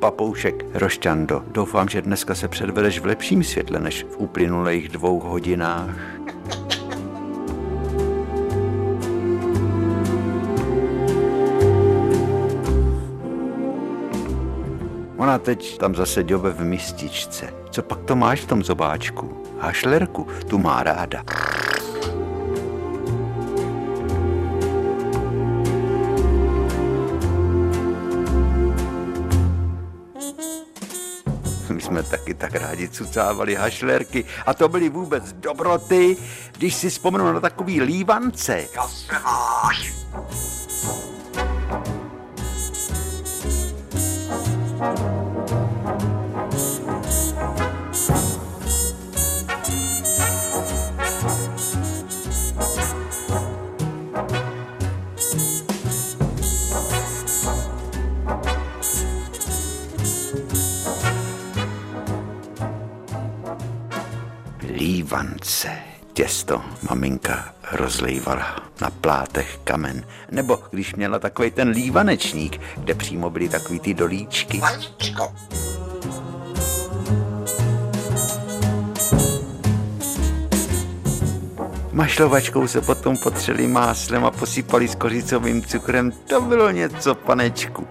Papoušek 0.00 0.64
Rošťando, 0.74 1.44
doufám, 1.52 1.88
že 1.88 2.02
dneska 2.02 2.34
se 2.34 2.48
předvedeš 2.48 3.00
v 3.00 3.06
lepším 3.06 3.44
světle 3.44 3.80
než 3.80 4.04
v 4.04 4.16
uplynulých 4.16 4.88
dvou 4.88 5.20
hodinách. 5.20 5.96
Ona 15.16 15.38
teď 15.38 15.78
tam 15.78 15.94
zase 15.94 16.22
děbe 16.22 16.50
v 16.50 16.64
mističce. 16.64 17.54
Co 17.70 17.82
pak 17.82 18.04
to 18.04 18.16
máš 18.16 18.40
v 18.40 18.46
tom 18.46 18.64
zobáčku? 18.64 19.42
Hašlerku, 19.60 20.26
tu 20.46 20.58
má 20.58 20.82
ráda. 20.82 21.24
Tak 32.38 32.54
rádi 32.54 32.88
cucávali 32.88 33.54
hašlerky 33.54 34.24
a 34.46 34.54
to 34.54 34.68
byly 34.68 34.88
vůbec 34.88 35.32
dobroty, 35.32 36.16
když 36.58 36.74
si 36.74 36.90
vzpomenu 36.90 37.32
na 37.32 37.40
takový 37.40 37.80
lívance. 37.80 38.68
Lívance. 65.08 65.70
Těsto 66.12 66.62
maminka 66.90 67.54
rozlejvala 67.72 68.56
na 68.80 68.90
plátech 68.90 69.58
kamen. 69.64 70.04
Nebo 70.30 70.58
když 70.70 70.94
měla 70.94 71.18
takový 71.18 71.50
ten 71.50 71.68
lívanečník, 71.68 72.60
kde 72.76 72.94
přímo 72.94 73.30
byly 73.30 73.48
takový 73.48 73.80
ty 73.80 73.94
dolíčky. 73.94 74.58
Vajíčko. 74.58 75.34
Mašlovačkou 81.92 82.66
se 82.66 82.80
potom 82.80 83.16
potřeli 83.16 83.66
máslem 83.66 84.24
a 84.24 84.30
posypali 84.30 84.88
s 84.88 84.94
kořicovým 84.94 85.62
cukrem. 85.62 86.12
To 86.12 86.40
bylo 86.40 86.70
něco, 86.70 87.14
panečku. 87.14 87.88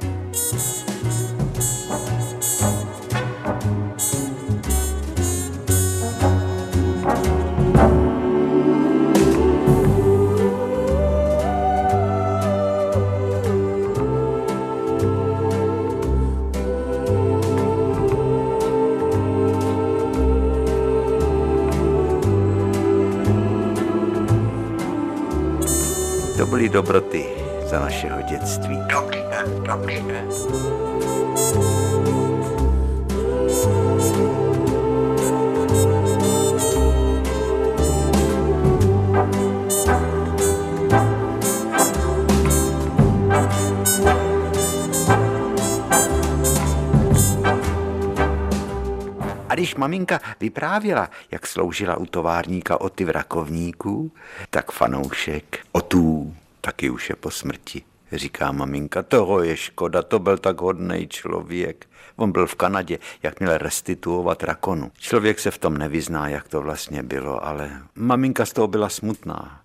Vyprávěla, 50.48 51.10
jak 51.32 51.48
sloužila 51.48 51.98
u 51.98 52.06
továrníka 52.06 52.82
Oty 52.82 53.06
v 53.06 53.10
Rakovníku, 53.10 54.12
tak 54.50 54.72
fanoušek 54.72 55.60
Otů 55.72 56.34
taky 56.62 56.90
už 56.90 57.10
je 57.10 57.16
po 57.16 57.32
smrti. 57.32 57.84
Říká 58.12 58.52
maminka, 58.52 59.04
toho 59.04 59.44
je 59.44 59.58
škoda, 59.58 60.02
to 60.02 60.20
byl 60.20 60.38
tak 60.38 60.62
hodný 60.62 61.08
člověk. 61.08 61.86
On 62.16 62.32
byl 62.32 62.48
v 62.48 62.56
Kanadě, 62.56 63.00
jak 63.24 63.40
měl 63.40 63.58
restituovat 63.58 64.44
rakonu. 64.44 64.92
Člověk 65.00 65.40
se 65.40 65.52
v 65.52 65.58
tom 65.58 65.78
nevyzná, 65.78 66.28
jak 66.28 66.48
to 66.48 66.62
vlastně 66.62 67.04
bylo, 67.04 67.46
ale 67.46 67.84
maminka 67.96 68.46
z 68.46 68.54
toho 68.54 68.68
byla 68.68 68.90
smutná. 68.90 69.62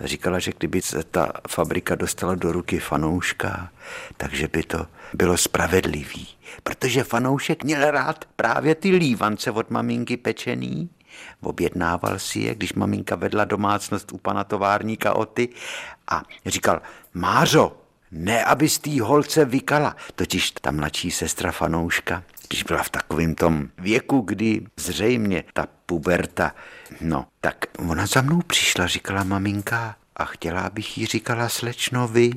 Říkala, 0.00 0.38
že 0.38 0.52
kdyby 0.58 0.82
se 0.82 1.02
ta 1.02 1.32
fabrika 1.48 1.94
dostala 1.94 2.34
do 2.34 2.52
ruky 2.52 2.78
fanouška, 2.78 3.70
takže 4.16 4.48
by 4.48 4.62
to 4.62 4.86
bylo 5.14 5.36
spravedlivý. 5.36 6.28
Protože 6.62 7.04
fanoušek 7.04 7.64
měl 7.64 7.90
rád 7.90 8.24
právě 8.36 8.74
ty 8.74 8.90
lívance 8.90 9.50
od 9.50 9.70
maminky 9.70 10.16
pečený. 10.16 10.90
Objednával 11.40 12.18
si 12.18 12.40
je, 12.40 12.54
když 12.54 12.72
maminka 12.72 13.16
vedla 13.16 13.44
domácnost 13.44 14.12
u 14.12 14.18
pana 14.18 14.44
továrníka 14.44 15.12
Oty 15.12 15.48
a 16.10 16.22
říkal, 16.46 16.82
Mářo, 17.14 17.76
ne, 18.10 18.44
aby 18.44 18.68
z 18.68 18.78
té 18.78 19.02
holce 19.02 19.44
vykala. 19.44 19.96
Totiž 20.14 20.50
ta 20.50 20.70
mladší 20.70 21.10
sestra 21.10 21.52
fanouška, 21.52 22.22
když 22.48 22.62
byla 22.62 22.82
v 22.82 22.90
takovém 22.90 23.34
tom 23.34 23.68
věku, 23.78 24.20
kdy 24.20 24.66
zřejmě 24.76 25.44
ta 25.52 25.66
puberta, 25.92 26.54
no, 27.00 27.26
tak 27.40 27.56
ona 27.78 28.06
za 28.06 28.22
mnou 28.22 28.40
přišla, 28.46 28.86
říkala 28.86 29.24
maminka, 29.24 29.96
a 30.16 30.24
chtěla, 30.24 30.60
abych 30.60 30.98
jí 30.98 31.06
říkala 31.06 31.48
slečno 31.48 32.08
vy. 32.08 32.30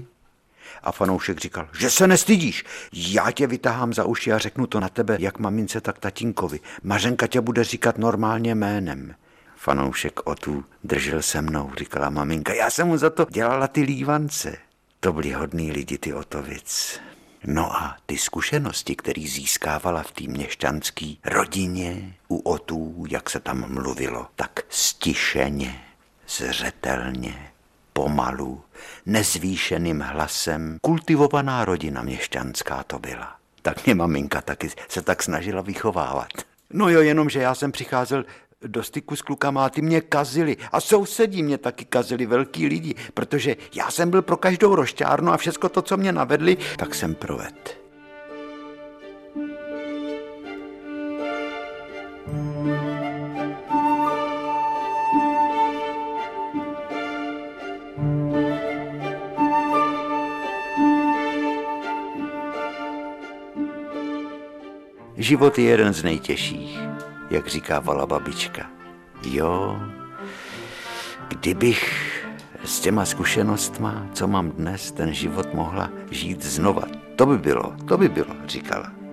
A 0.83 0.91
fanoušek 0.91 1.39
říkal, 1.39 1.67
že 1.79 1.89
se 1.89 2.07
nestydíš, 2.07 2.66
já 2.93 3.31
tě 3.31 3.47
vytahám 3.47 3.93
za 3.93 4.05
uši 4.05 4.33
a 4.33 4.38
řeknu 4.38 4.67
to 4.67 4.79
na 4.79 4.89
tebe, 4.89 5.17
jak 5.19 5.39
mamince, 5.39 5.81
tak 5.81 5.99
tatínkovi. 5.99 6.59
Mařenka 6.83 7.27
tě 7.27 7.41
bude 7.41 7.63
říkat 7.63 7.97
normálně 7.97 8.55
jménem. 8.55 9.16
Fanoušek 9.55 10.27
Otu 10.27 10.66
držel 10.83 11.22
se 11.22 11.41
mnou, 11.41 11.72
říkala 11.77 12.09
maminka, 12.09 12.53
já 12.53 12.69
jsem 12.69 12.87
mu 12.87 12.97
za 12.97 13.09
to 13.09 13.25
dělala 13.29 13.67
ty 13.67 13.81
lívance. 13.81 14.57
To 14.99 15.13
byli 15.13 15.31
hodní 15.31 15.72
lidi, 15.72 15.97
ty 15.97 16.13
Otovic. 16.13 16.99
No 17.47 17.75
a 17.75 17.97
ty 18.06 18.17
zkušenosti, 18.17 18.95
které 18.95 19.22
získávala 19.22 20.03
v 20.03 20.11
té 20.11 20.23
měšťanské 20.23 21.13
rodině 21.25 22.13
u 22.28 22.38
Otů, 22.38 23.06
jak 23.09 23.29
se 23.29 23.39
tam 23.39 23.73
mluvilo, 23.73 24.28
tak 24.35 24.59
stišeně, 24.69 25.81
zřetelně, 26.28 27.52
pomalu, 27.93 28.61
nezvýšeným 29.05 29.99
hlasem. 29.99 30.78
Kultivovaná 30.81 31.66
rodina 31.66 32.02
měšťanská 32.02 32.84
to 32.84 32.99
byla. 32.99 33.35
Tak 33.61 33.85
mě 33.85 33.96
maminka 33.96 34.41
taky 34.41 34.69
se 34.90 35.02
tak 35.02 35.23
snažila 35.23 35.61
vychovávat. 35.61 36.31
No 36.73 36.90
jo, 36.90 37.02
jenom, 37.02 37.29
že 37.29 37.40
já 37.40 37.55
jsem 37.55 37.72
přicházel 37.72 38.25
do 38.67 38.84
styku 38.84 39.16
s 39.16 39.22
klukama 39.22 39.66
a 39.66 39.70
ty 39.70 39.82
mě 39.82 40.02
kazili. 40.02 40.58
A 40.72 40.82
sousedí 40.82 41.44
mě 41.44 41.58
taky 41.58 41.85
kazili, 41.85 42.26
velký 42.26 42.67
lidi, 42.67 42.96
protože 43.14 43.56
já 43.76 43.91
jsem 43.91 44.09
byl 44.09 44.22
pro 44.22 44.38
každou 44.38 44.76
rošťárnu 44.76 45.32
a 45.32 45.38
všechno 45.38 45.70
to, 45.70 45.82
co 45.82 45.97
mě 45.97 46.12
navedli, 46.12 46.58
tak 46.78 46.96
jsem 46.96 47.16
proved. 47.16 47.85
Život 65.17 65.58
je 65.58 65.66
jeden 65.66 65.94
z 65.94 66.03
nejtěžších, 66.03 66.79
jak 67.29 67.47
říkávala 67.47 68.05
babička. 68.05 68.69
Jo, 69.23 69.79
kdybych 71.27 72.11
s 72.63 72.79
těma 72.79 73.05
zkušenostma, 73.05 74.07
co 74.13 74.27
mám 74.27 74.51
dnes, 74.51 74.91
ten 74.91 75.13
život 75.13 75.53
mohla 75.53 75.89
žít 76.11 76.43
znova. 76.43 76.83
To 77.16 77.25
by 77.25 77.37
bylo, 77.37 77.73
to 77.87 77.97
by 77.97 78.09
bylo, 78.09 78.35
říkala. 78.47 79.04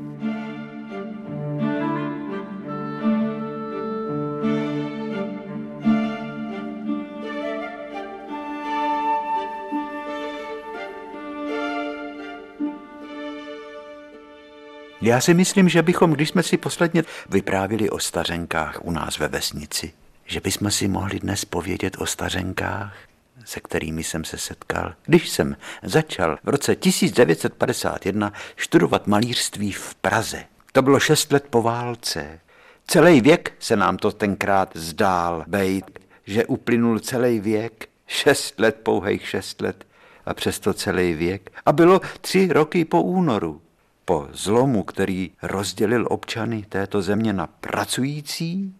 Já 15.03 15.21
si 15.21 15.35
myslím, 15.35 15.69
že 15.69 15.83
bychom, 15.83 16.13
když 16.13 16.29
jsme 16.29 16.43
si 16.43 16.57
posledně 16.57 17.05
vyprávěli 17.29 17.91
o 17.91 17.99
stařenkách 17.99 18.79
u 18.83 18.91
nás 18.91 19.19
ve 19.19 19.29
vesnici, 19.29 19.93
že 20.27 20.41
bychom 20.41 20.71
si 20.71 20.89
mohli 20.89 21.19
dnes 21.19 21.45
povědět 21.45 21.97
o 21.99 22.07
stařenkách 22.07 22.97
se 23.45 23.61
kterými 23.61 24.05
jsem 24.05 24.25
se 24.25 24.39
setkal, 24.39 24.95
když 25.07 25.29
jsem 25.29 25.57
začal 25.83 26.39
v 26.45 26.49
roce 26.49 26.77
1951 26.77 28.33
studovat 28.57 29.07
malířství 29.07 29.73
v 29.73 29.95
Praze. 29.95 30.45
To 30.73 30.83
bylo 30.83 31.01
šest 31.01 31.33
let 31.33 31.45
po 31.51 31.63
válce. 31.63 32.41
Celý 32.87 33.21
věk 33.21 33.53
se 33.59 33.77
nám 33.77 33.97
to 33.97 34.13
tenkrát 34.13 34.71
zdál 34.75 35.45
bejt, 35.47 35.99
že 36.27 36.47
uplynul 36.47 36.99
celý 36.99 37.41
věk, 37.41 37.89
šest 38.07 38.61
let, 38.61 38.77
pouhých 38.83 39.29
šest 39.29 39.61
let 39.61 39.87
a 40.27 40.35
přesto 40.35 40.75
celý 40.75 41.15
věk. 41.15 41.51
A 41.67 41.73
bylo 41.73 42.01
tři 42.21 42.49
roky 42.53 42.85
po 42.85 43.03
únoru, 43.03 43.63
po 44.05 44.29
zlomu, 44.33 44.83
který 44.83 45.31
rozdělil 45.43 46.07
občany 46.11 46.65
této 46.69 47.03
země 47.03 47.33
na 47.33 47.47
pracující, 47.47 48.75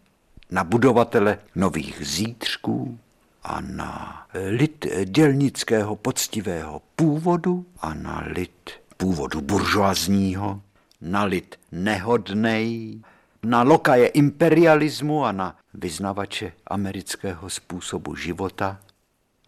na 0.51 0.65
budovatele 0.65 1.39
nových 1.55 2.07
zítřků 2.07 2.99
a 3.43 3.61
na 3.61 4.27
lid 4.49 4.87
dělnického 5.05 5.97
poctivého 5.97 6.83
původu 6.97 7.67
a 7.81 7.95
na 7.95 8.25
lid 8.27 8.71
původu 8.97 9.41
buržoazního, 9.41 10.61
na 11.01 11.25
lid 11.25 11.57
nehodnej, 11.73 13.01
na 13.43 13.63
lokaje 13.63 14.07
imperialismu 14.07 15.25
a 15.25 15.33
na 15.33 15.57
vyznavače 15.75 16.53
amerického 16.67 17.51
způsobu 17.51 18.17
života. 18.17 18.81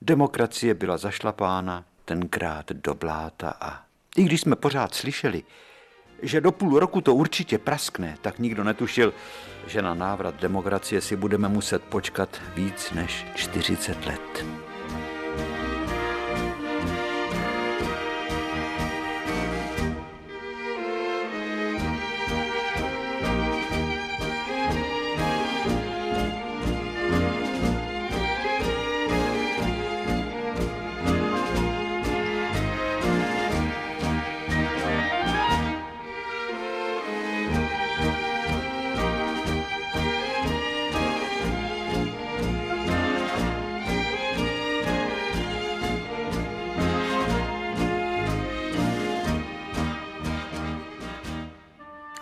Demokracie 0.02 0.74
byla 0.74 0.96
zašlapána 0.96 1.84
tenkrát 2.04 2.72
do 2.72 2.94
bláta 2.94 3.54
a 3.60 3.84
i 4.16 4.24
když 4.24 4.40
jsme 4.40 4.56
pořád 4.56 4.94
slyšeli, 4.94 5.42
že 6.24 6.40
do 6.40 6.52
půl 6.52 6.78
roku 6.78 7.00
to 7.00 7.14
určitě 7.14 7.58
praskne, 7.58 8.16
tak 8.20 8.38
nikdo 8.38 8.64
netušil, 8.64 9.14
že 9.66 9.82
na 9.82 9.94
návrat 9.94 10.34
demokracie 10.40 11.00
si 11.00 11.16
budeme 11.16 11.48
muset 11.48 11.82
počkat 11.82 12.42
víc 12.54 12.92
než 12.92 13.26
40 13.34 14.06
let. 14.06 14.63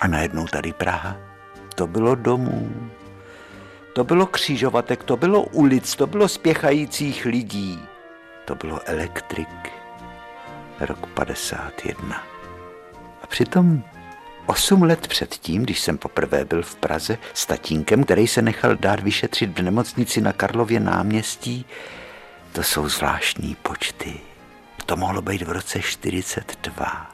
A 0.02 0.06
najednou 0.06 0.46
tady 0.46 0.72
Praha. 0.72 1.16
To 1.74 1.86
bylo 1.86 2.14
domů. 2.14 2.90
To 3.94 4.04
bylo 4.04 4.26
křížovatek, 4.26 5.04
to 5.04 5.16
bylo 5.16 5.42
ulic, 5.42 5.96
to 5.96 6.06
bylo 6.06 6.28
spěchajících 6.28 7.24
lidí. 7.24 7.82
To 8.44 8.54
bylo 8.54 8.80
elektrik. 8.88 9.72
Rok 10.80 11.06
51. 11.06 12.24
A 13.22 13.26
přitom 13.26 13.84
osm 14.46 14.82
let 14.82 15.08
předtím, 15.08 15.62
když 15.62 15.80
jsem 15.80 15.98
poprvé 15.98 16.44
byl 16.44 16.62
v 16.62 16.74
Praze 16.74 17.18
s 17.34 17.46
tatínkem, 17.46 18.04
který 18.04 18.26
se 18.26 18.42
nechal 18.42 18.76
dát 18.76 19.00
vyšetřit 19.00 19.58
v 19.58 19.62
nemocnici 19.62 20.20
na 20.20 20.32
Karlově 20.32 20.80
náměstí, 20.80 21.66
to 22.52 22.62
jsou 22.62 22.88
zvláštní 22.88 23.54
počty. 23.54 24.20
To 24.86 24.96
mohlo 24.96 25.22
být 25.22 25.42
v 25.42 25.50
roce 25.50 25.82
42, 25.82 27.10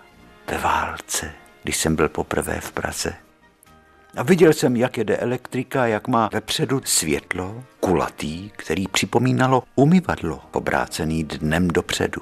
ve 0.47 0.59
válce 0.59 1.48
když 1.63 1.77
jsem 1.77 1.97
byl 1.97 2.09
poprvé 2.09 2.61
v 2.61 2.73
Praze. 2.73 3.15
A 4.17 4.23
viděl 4.23 4.53
jsem, 4.53 4.77
jak 4.77 4.99
jede 4.99 5.17
elektrika, 5.17 5.87
jak 5.87 6.09
má 6.09 6.29
vepředu 6.33 6.81
světlo, 6.85 7.65
kulatý, 7.81 8.51
který 8.57 8.89
připomínalo 8.89 9.63
umyvadlo, 9.75 10.41
obrácený 10.53 11.25
dnem 11.25 11.69
dopředu. 11.69 12.21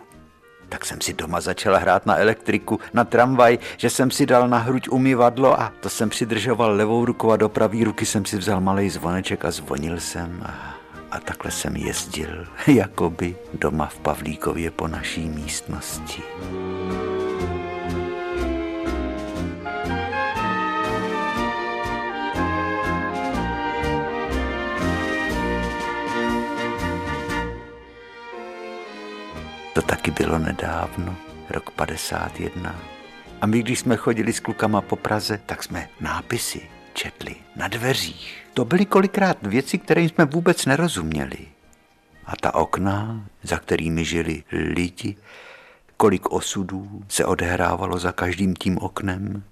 Tak 0.68 0.84
jsem 0.84 1.00
si 1.00 1.14
doma 1.14 1.40
začal 1.40 1.78
hrát 1.78 2.06
na 2.06 2.16
elektriku, 2.16 2.80
na 2.94 3.04
tramvaj, 3.04 3.58
že 3.76 3.90
jsem 3.90 4.10
si 4.10 4.26
dal 4.26 4.48
na 4.48 4.58
hruď 4.58 4.88
umyvadlo 4.88 5.60
a 5.60 5.72
to 5.80 5.88
jsem 5.88 6.08
přidržoval 6.08 6.70
levou 6.70 7.04
rukou 7.04 7.30
a 7.30 7.36
do 7.36 7.48
pravé 7.48 7.84
ruky 7.84 8.06
jsem 8.06 8.24
si 8.24 8.38
vzal 8.38 8.60
malý 8.60 8.90
zvoneček 8.90 9.44
a 9.44 9.50
zvonil 9.50 10.00
jsem 10.00 10.42
a, 10.42 10.74
a 11.10 11.20
takhle 11.20 11.50
jsem 11.50 11.76
jezdil, 11.76 12.46
jakoby 12.66 13.36
doma 13.54 13.86
v 13.86 13.98
Pavlíkově 13.98 14.70
po 14.70 14.88
naší 14.88 15.28
místnosti. 15.28 16.22
To 29.76 29.82
taky 29.82 30.10
bylo 30.10 30.38
nedávno, 30.38 31.16
rok 31.50 31.70
51. 31.70 32.80
A 33.40 33.46
my, 33.46 33.62
když 33.62 33.78
jsme 33.78 33.96
chodili 33.96 34.32
s 34.32 34.40
klukama 34.40 34.80
po 34.80 34.96
Praze, 34.96 35.40
tak 35.46 35.62
jsme 35.62 35.88
nápisy 36.00 36.68
četli 36.94 37.36
na 37.56 37.68
dveřích. 37.68 38.46
To 38.54 38.64
byly 38.64 38.86
kolikrát 38.86 39.38
věci, 39.42 39.78
které 39.78 40.00
jsme 40.00 40.24
vůbec 40.24 40.66
nerozuměli. 40.66 41.38
A 42.26 42.36
ta 42.36 42.54
okna, 42.54 43.24
za 43.42 43.58
kterými 43.58 44.04
žili 44.04 44.44
lidi, 44.52 45.16
kolik 45.96 46.32
osudů 46.32 47.02
se 47.08 47.24
odehrávalo 47.24 47.98
za 47.98 48.12
každým 48.12 48.54
tím 48.56 48.78
oknem. 48.78 49.42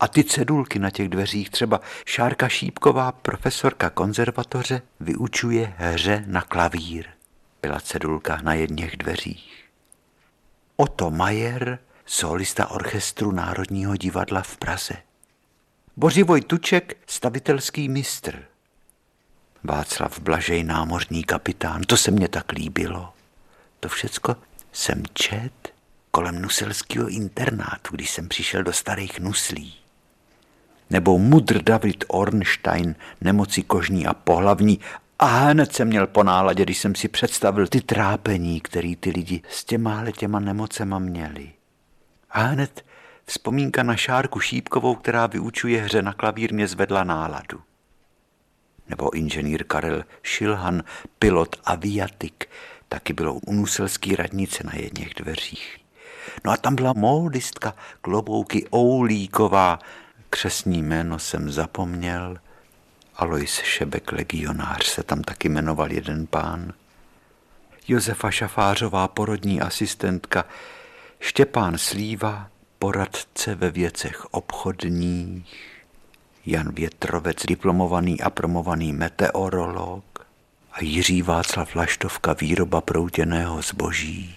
A 0.00 0.08
ty 0.08 0.24
cedulky 0.24 0.78
na 0.78 0.90
těch 0.90 1.08
dveřích, 1.08 1.50
třeba 1.50 1.80
Šárka 2.06 2.48
Šípková, 2.48 3.12
profesorka 3.12 3.90
konzervatoře, 3.90 4.82
vyučuje 5.00 5.74
hře 5.76 6.24
na 6.26 6.42
klavír 6.42 7.06
byla 7.62 7.80
cedulka 7.80 8.38
na 8.42 8.54
jedněch 8.54 8.96
dveřích. 8.96 9.64
Otto 10.76 11.10
Majer, 11.10 11.78
solista 12.06 12.70
orchestru 12.70 13.32
Národního 13.32 13.96
divadla 13.96 14.42
v 14.42 14.56
Praze. 14.56 14.94
Bořivoj 15.96 16.40
Tuček, 16.40 16.96
stavitelský 17.06 17.88
mistr. 17.88 18.44
Václav 19.64 20.20
Blažej, 20.20 20.64
námořní 20.64 21.24
kapitán, 21.24 21.82
to 21.82 21.96
se 21.96 22.10
mně 22.10 22.28
tak 22.28 22.52
líbilo. 22.52 23.12
To 23.80 23.88
všecko 23.88 24.36
jsem 24.72 25.02
čet 25.12 25.72
kolem 26.10 26.42
nuselského 26.42 27.08
internátu, 27.08 27.90
když 27.90 28.10
jsem 28.10 28.28
přišel 28.28 28.62
do 28.62 28.72
starých 28.72 29.20
nuslí. 29.20 29.74
Nebo 30.90 31.18
mudr 31.18 31.62
David 31.62 32.04
Ornstein, 32.08 32.94
nemoci 33.20 33.62
kožní 33.62 34.06
a 34.06 34.14
pohlavní 34.14 34.80
a 35.22 35.26
hned 35.26 35.72
jsem 35.72 35.88
měl 35.88 36.06
po 36.06 36.22
náladě, 36.22 36.62
když 36.62 36.78
jsem 36.78 36.94
si 36.94 37.08
představil 37.08 37.66
ty 37.66 37.80
trápení, 37.80 38.60
který 38.60 38.96
ty 38.96 39.10
lidi 39.10 39.42
s 39.48 39.64
těma 39.64 40.04
těma 40.10 40.40
nemocema 40.40 40.98
měli. 40.98 41.52
A 42.30 42.40
hned 42.40 42.84
vzpomínka 43.26 43.82
na 43.82 43.96
Šárku 43.96 44.40
Šípkovou, 44.40 44.94
která 44.94 45.26
vyučuje 45.26 45.82
hře 45.82 46.02
na 46.02 46.12
klavír, 46.12 46.54
mě 46.54 46.68
zvedla 46.68 47.04
náladu. 47.04 47.60
Nebo 48.88 49.14
inženýr 49.14 49.64
Karel 49.64 50.04
Šilhan, 50.22 50.82
pilot 51.18 51.56
aviatik, 51.64 52.48
taky 52.88 53.12
bylo 53.12 53.34
u 53.34 53.52
Nuselský 53.52 54.16
radnice 54.16 54.64
na 54.64 54.72
jedněch 54.74 55.14
dveřích. 55.14 55.78
No 56.44 56.52
a 56.52 56.56
tam 56.56 56.74
byla 56.74 56.92
módistka 56.92 57.74
klobouky 58.00 58.66
Oulíková, 58.74 59.78
křesní 60.30 60.82
jméno 60.82 61.18
jsem 61.18 61.50
zapomněl– 61.50 62.38
Alois 63.16 63.60
Šebek 63.62 64.12
legionář 64.12 64.86
se 64.86 65.02
tam 65.02 65.22
taky 65.22 65.48
jmenoval 65.48 65.92
jeden 65.92 66.26
pán. 66.26 66.72
Josefa 67.88 68.30
Šafářová 68.30 69.08
porodní 69.08 69.60
asistentka, 69.60 70.44
Štěpán 71.20 71.78
Slíva, 71.78 72.48
poradce 72.78 73.54
ve 73.54 73.70
věcech 73.70 74.24
obchodních, 74.30 75.84
Jan 76.46 76.74
Větrovec, 76.74 77.36
diplomovaný 77.46 78.20
a 78.20 78.30
promovaný 78.30 78.92
meteorolog 78.92 80.04
a 80.72 80.84
Jiří 80.84 81.22
Václav 81.22 81.74
Laštovka, 81.74 82.32
výroba 82.32 82.80
proutěného 82.80 83.62
zboží. 83.62 84.36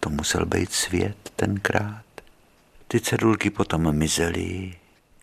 To 0.00 0.10
musel 0.10 0.46
být 0.46 0.72
svět 0.72 1.16
tenkrát. 1.36 2.04
Ty 2.88 3.00
cedulky 3.00 3.50
potom 3.50 3.96
mizely, 3.96 4.74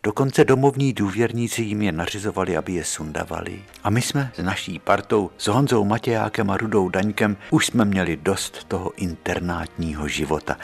Dokonce 0.04 0.44
domovní 0.44 0.92
důvěrníci 0.92 1.62
jim 1.62 1.82
je 1.82 1.92
nařizovali, 1.92 2.56
aby 2.56 2.72
je 2.72 2.84
sundavali. 2.84 3.62
A 3.84 3.90
my 3.90 4.02
jsme 4.02 4.32
s 4.34 4.42
naší 4.42 4.78
partou, 4.78 5.30
s 5.38 5.46
Honzou 5.48 5.84
Matějákem 5.84 6.50
a 6.50 6.56
Rudou 6.56 6.88
Daňkem, 6.88 7.36
už 7.50 7.66
jsme 7.66 7.84
měli 7.84 8.16
dost 8.16 8.64
toho 8.64 8.92
internátního 8.96 10.08
života. 10.08 10.56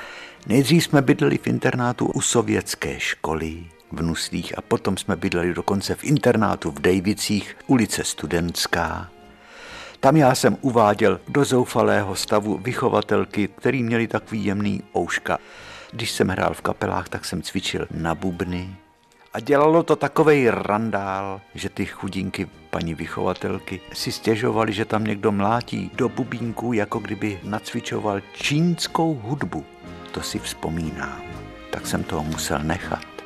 Nejdřív 0.46 0.84
jsme 0.84 1.02
bydleli 1.02 1.38
v 1.38 1.46
internátu 1.46 2.06
u 2.06 2.20
sovětské 2.20 3.00
školy 3.00 3.66
v 3.92 4.02
Nuslích 4.02 4.58
a 4.58 4.62
potom 4.62 4.96
jsme 4.96 5.16
bydleli 5.16 5.54
dokonce 5.54 5.94
v 5.94 6.04
internátu 6.04 6.70
v 6.70 6.80
Dejvicích, 6.80 7.56
ulice 7.66 8.04
Studentská. 8.04 9.10
Tam 10.00 10.16
já 10.16 10.34
jsem 10.34 10.56
uváděl 10.60 11.20
do 11.28 11.44
zoufalého 11.44 12.16
stavu 12.16 12.58
vychovatelky, 12.58 13.48
který 13.48 13.82
měli 13.82 14.08
takový 14.08 14.44
jemný 14.44 14.82
ouška. 14.96 15.38
Když 15.92 16.10
jsem 16.10 16.28
hrál 16.28 16.54
v 16.54 16.60
kapelách, 16.60 17.08
tak 17.08 17.24
jsem 17.24 17.42
cvičil 17.42 17.86
na 17.90 18.14
bubny. 18.14 18.76
A 19.32 19.40
dělalo 19.40 19.82
to 19.82 19.96
takovej 19.96 20.48
randál, 20.50 21.40
že 21.54 21.68
ty 21.68 21.86
chudinky 21.86 22.48
paní 22.70 22.94
vychovatelky 22.94 23.80
si 23.92 24.12
stěžovali, 24.12 24.72
že 24.72 24.84
tam 24.84 25.04
někdo 25.04 25.32
mlátí 25.32 25.90
do 25.94 26.08
bubínku, 26.08 26.72
jako 26.72 26.98
kdyby 26.98 27.40
nacvičoval 27.44 28.20
čínskou 28.32 29.14
hudbu. 29.14 29.64
To 30.12 30.22
si 30.22 30.38
vzpomínám. 30.38 31.22
Tak 31.70 31.86
jsem 31.86 32.04
toho 32.04 32.24
musel 32.24 32.58
nechat. 32.58 33.17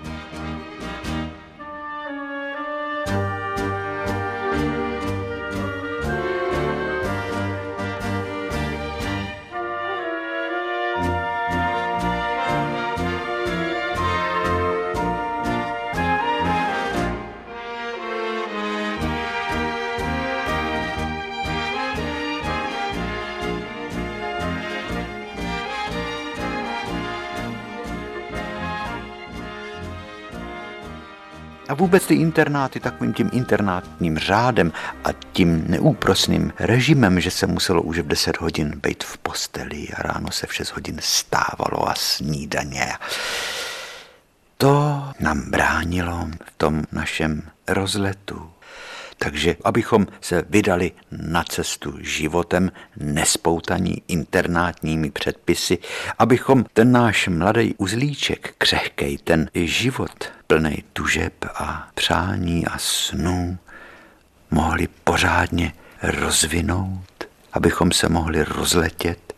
A 31.68 31.74
vůbec 31.74 32.06
ty 32.06 32.14
internáty 32.14 32.80
takovým 32.80 33.12
tím 33.12 33.30
internátním 33.32 34.18
řádem 34.18 34.72
a 35.04 35.08
tím 35.32 35.64
neúprosným 35.68 36.52
režimem, 36.58 37.20
že 37.20 37.30
se 37.30 37.46
muselo 37.46 37.82
už 37.82 37.98
v 37.98 38.06
10 38.06 38.40
hodin 38.40 38.80
být 38.82 39.04
v 39.04 39.18
posteli 39.18 39.88
a 39.96 40.02
ráno 40.02 40.30
se 40.30 40.46
v 40.46 40.54
6 40.54 40.70
hodin 40.70 40.96
stávalo 41.00 41.88
a 41.88 41.94
snídaně. 41.94 42.92
To 44.56 45.04
nám 45.20 45.50
bránilo 45.50 46.28
v 46.44 46.52
tom 46.56 46.82
našem 46.92 47.42
rozletu. 47.68 48.50
Takže 49.18 49.56
abychom 49.64 50.06
se 50.20 50.44
vydali 50.50 50.92
na 51.10 51.44
cestu 51.44 51.94
životem 52.00 52.72
nespoutaní 52.96 54.02
internátními 54.08 55.10
předpisy, 55.10 55.78
abychom 56.18 56.64
ten 56.72 56.92
náš 56.92 57.28
mladý 57.28 57.74
uzlíček, 57.78 58.54
křehkej, 58.58 59.18
ten 59.18 59.50
život 59.54 60.32
plný 60.46 60.84
tužeb 60.92 61.32
a 61.54 61.88
přání 61.94 62.66
a 62.66 62.78
snů, 62.78 63.58
mohli 64.50 64.88
pořádně 65.04 65.72
rozvinout, 66.02 67.24
abychom 67.52 67.92
se 67.92 68.08
mohli 68.08 68.44
rozletět, 68.44 69.34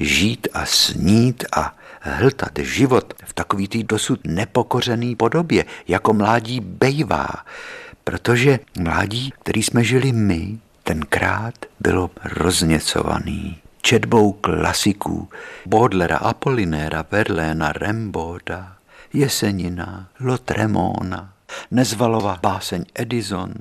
žít 0.00 0.48
a 0.52 0.66
snít 0.66 1.44
a 1.56 1.76
hltat 2.00 2.58
život 2.58 3.14
v 3.24 3.32
takový 3.32 3.68
tý 3.68 3.84
dosud 3.84 4.20
nepokořený 4.24 5.16
podobě, 5.16 5.64
jako 5.88 6.12
mládí 6.12 6.60
bejvá, 6.60 7.28
protože 8.10 8.58
mládí, 8.78 9.32
který 9.42 9.62
jsme 9.62 9.84
žili 9.84 10.12
my, 10.12 10.58
tenkrát 10.82 11.54
bylo 11.80 12.10
rozněcovaný 12.24 13.58
četbou 13.82 14.32
klasiků 14.32 15.28
Bodlera, 15.66 16.16
Apollinéra, 16.16 17.04
Verléna, 17.10 17.72
Remboda, 17.72 18.76
Jesenina, 19.12 20.08
Lotremona, 20.20 21.32
Nezvalova 21.70 22.38
báseň 22.42 22.84
Edison, 22.94 23.54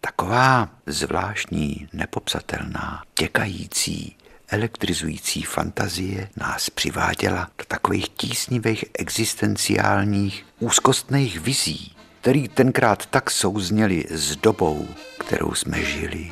taková 0.00 0.68
zvláštní, 0.86 1.88
nepopsatelná, 1.92 3.02
těkající, 3.14 4.16
elektrizující 4.48 5.42
fantazie 5.42 6.28
nás 6.36 6.70
přiváděla 6.70 7.48
do 7.58 7.64
takových 7.68 8.08
tísnivých 8.08 8.84
existenciálních 8.98 10.46
úzkostných 10.60 11.40
vizí, 11.40 11.92
který 12.20 12.48
tenkrát 12.48 13.06
tak 13.06 13.30
souzněli 13.30 14.04
s 14.10 14.36
dobou, 14.36 14.88
kterou 15.18 15.54
jsme 15.54 15.84
žili. 15.84 16.30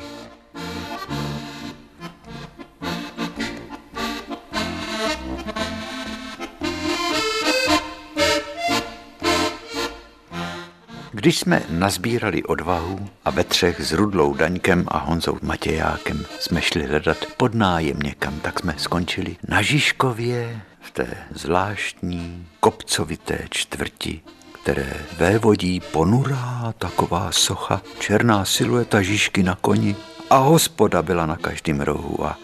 Když 11.11 11.39
jsme 11.39 11.63
nazbírali 11.69 12.43
odvahu 12.43 13.09
a 13.25 13.29
ve 13.29 13.43
třech 13.43 13.81
s 13.81 13.91
Rudlou 13.91 14.33
Daňkem 14.33 14.85
a 14.87 14.97
Honzou 14.97 15.37
Matějákem 15.41 16.25
jsme 16.39 16.61
šli 16.61 16.85
hledat 16.85 17.17
pod 17.37 17.53
nájem 17.53 17.99
někam, 17.99 18.39
tak 18.39 18.59
jsme 18.59 18.75
skončili 18.77 19.37
na 19.47 19.61
Žižkově 19.61 20.61
v 20.81 20.91
té 20.91 21.07
zvláštní 21.31 22.47
kopcovité 22.59 23.47
čtvrti 23.49 24.21
které 24.61 24.93
vévodí 25.17 25.79
ponurá 25.79 26.73
taková 26.77 27.31
socha, 27.31 27.81
černá 27.99 28.45
silueta 28.45 29.01
Žižky 29.01 29.43
na 29.43 29.55
koni 29.61 29.95
a 30.29 30.37
hospoda 30.37 31.01
byla 31.01 31.25
na 31.25 31.35
každém 31.35 31.81
rohu 31.81 32.25
a 32.25 32.37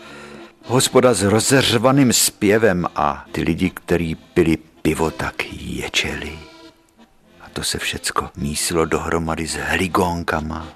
hospoda 0.65 1.13
s 1.13 1.23
rozeřvaným 1.23 2.13
zpěvem 2.13 2.87
a 2.95 3.25
ty 3.31 3.41
lidi, 3.41 3.69
kteří 3.69 4.15
pili 4.15 4.57
pivo, 4.81 5.11
tak 5.11 5.35
ječeli. 5.51 6.39
A 7.41 7.49
to 7.53 7.63
se 7.63 7.77
všecko 7.77 8.29
mísilo 8.37 8.85
dohromady 8.85 9.47
s 9.47 9.55
hligónkama. 9.55 10.67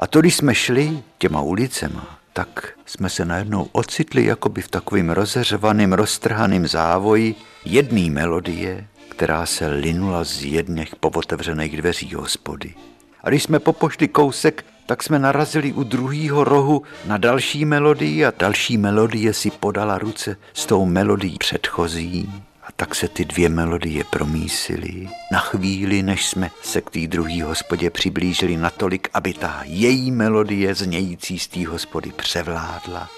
A 0.00 0.06
to, 0.06 0.20
když 0.20 0.36
jsme 0.36 0.54
šli 0.54 1.02
těma 1.18 1.40
ulicema, 1.40 2.18
tak 2.32 2.68
jsme 2.86 3.10
se 3.10 3.24
najednou 3.24 3.68
ocitli 3.72 4.24
jakoby 4.24 4.62
v 4.62 4.68
takovým 4.68 5.10
rozeřvaným, 5.10 5.92
roztrhaným 5.92 6.66
závoji 6.66 7.34
jedné 7.64 8.10
melodie, 8.10 8.86
která 9.12 9.46
se 9.46 9.66
linula 9.66 10.24
z 10.24 10.44
jedněch 10.44 10.96
povotevřených 10.96 11.76
dveří 11.76 12.14
hospody. 12.14 12.74
A 13.22 13.28
když 13.28 13.42
jsme 13.42 13.58
popošli 13.58 14.08
kousek, 14.08 14.64
tak 14.86 15.02
jsme 15.02 15.18
narazili 15.18 15.72
u 15.72 15.82
druhého 15.84 16.44
rohu 16.44 16.82
na 17.06 17.16
další 17.16 17.64
melodii 17.64 18.24
a 18.24 18.32
další 18.38 18.78
melodie 18.78 19.34
si 19.34 19.50
podala 19.50 19.98
ruce 19.98 20.36
s 20.52 20.66
tou 20.66 20.84
melodií 20.84 21.38
předchozí. 21.38 22.32
A 22.62 22.72
tak 22.76 22.94
se 22.94 23.08
ty 23.08 23.24
dvě 23.24 23.48
melodie 23.48 24.04
promísily 24.04 25.08
na 25.32 25.38
chvíli, 25.38 26.02
než 26.02 26.26
jsme 26.26 26.50
se 26.62 26.80
k 26.80 26.90
té 26.90 27.06
druhé 27.06 27.42
hospodě 27.42 27.90
přiblížili 27.90 28.56
natolik, 28.56 29.08
aby 29.14 29.32
ta 29.32 29.60
její 29.64 30.10
melodie 30.10 30.74
znějící 30.74 31.38
z 31.38 31.48
té 31.48 31.66
hospody 31.66 32.12
převládla. 32.16 33.08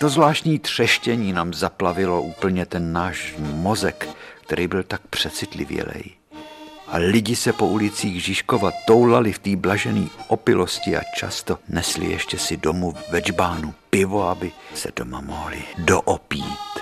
To 0.00 0.08
zvláštní 0.08 0.58
třeštění 0.58 1.32
nám 1.32 1.54
zaplavilo 1.54 2.22
úplně 2.22 2.66
ten 2.66 2.92
náš 2.92 3.34
mozek, 3.38 4.08
který 4.46 4.68
byl 4.68 4.82
tak 4.82 5.00
přecitlivělej. 5.10 6.04
A 6.88 6.96
lidi 6.96 7.36
se 7.36 7.52
po 7.52 7.66
ulicích 7.66 8.24
Žižkova 8.24 8.70
toulali 8.86 9.32
v 9.32 9.38
té 9.38 9.56
blažené 9.56 10.06
opilosti 10.28 10.96
a 10.96 11.00
často 11.16 11.58
nesli 11.68 12.06
ještě 12.06 12.38
si 12.38 12.56
domů 12.56 12.94
ve 13.10 13.20
pivo, 13.90 14.28
aby 14.28 14.52
se 14.74 14.88
doma 14.96 15.20
mohli 15.20 15.62
doopít. 15.78 16.72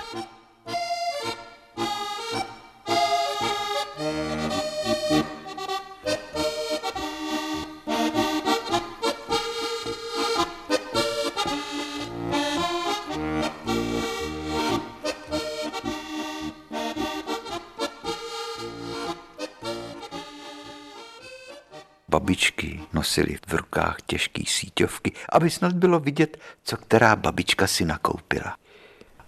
Babičky 22.31 22.81
nosily 22.93 23.39
v 23.47 23.55
rukách 23.55 23.97
těžké 24.07 24.43
síťovky, 24.47 25.13
aby 25.33 25.51
snad 25.51 25.73
bylo 25.73 26.01
vidět, 26.01 26.39
co 26.65 26.77
která 26.77 27.17
babička 27.17 27.67
si 27.67 27.85
nakoupila. 27.85 28.57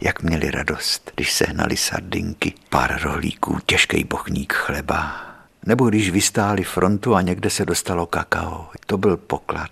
Jak 0.00 0.22
měli 0.22 0.50
radost, 0.50 1.10
když 1.14 1.32
sehnali 1.32 1.76
sardinky, 1.76 2.54
pár 2.70 3.00
rohlíků, 3.02 3.58
těžký 3.66 4.04
bochník 4.04 4.52
chleba. 4.52 5.20
Nebo 5.66 5.88
když 5.88 6.10
vystáli 6.10 6.64
frontu 6.64 7.14
a 7.14 7.22
někde 7.22 7.50
se 7.50 7.64
dostalo 7.64 8.06
kakao. 8.06 8.68
To 8.86 8.98
byl 8.98 9.16
poklad. 9.16 9.70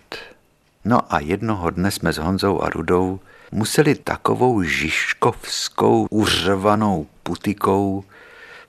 No 0.85 1.15
a 1.15 1.21
jednoho 1.21 1.71
dne 1.71 1.91
jsme 1.91 2.13
s 2.13 2.19
Honzou 2.19 2.61
a 2.63 2.69
Rudou 2.71 3.21
museli 3.53 3.95
takovou 3.95 4.63
žižkovskou 4.63 6.07
uřvanou 6.11 7.07
putikou 7.23 8.05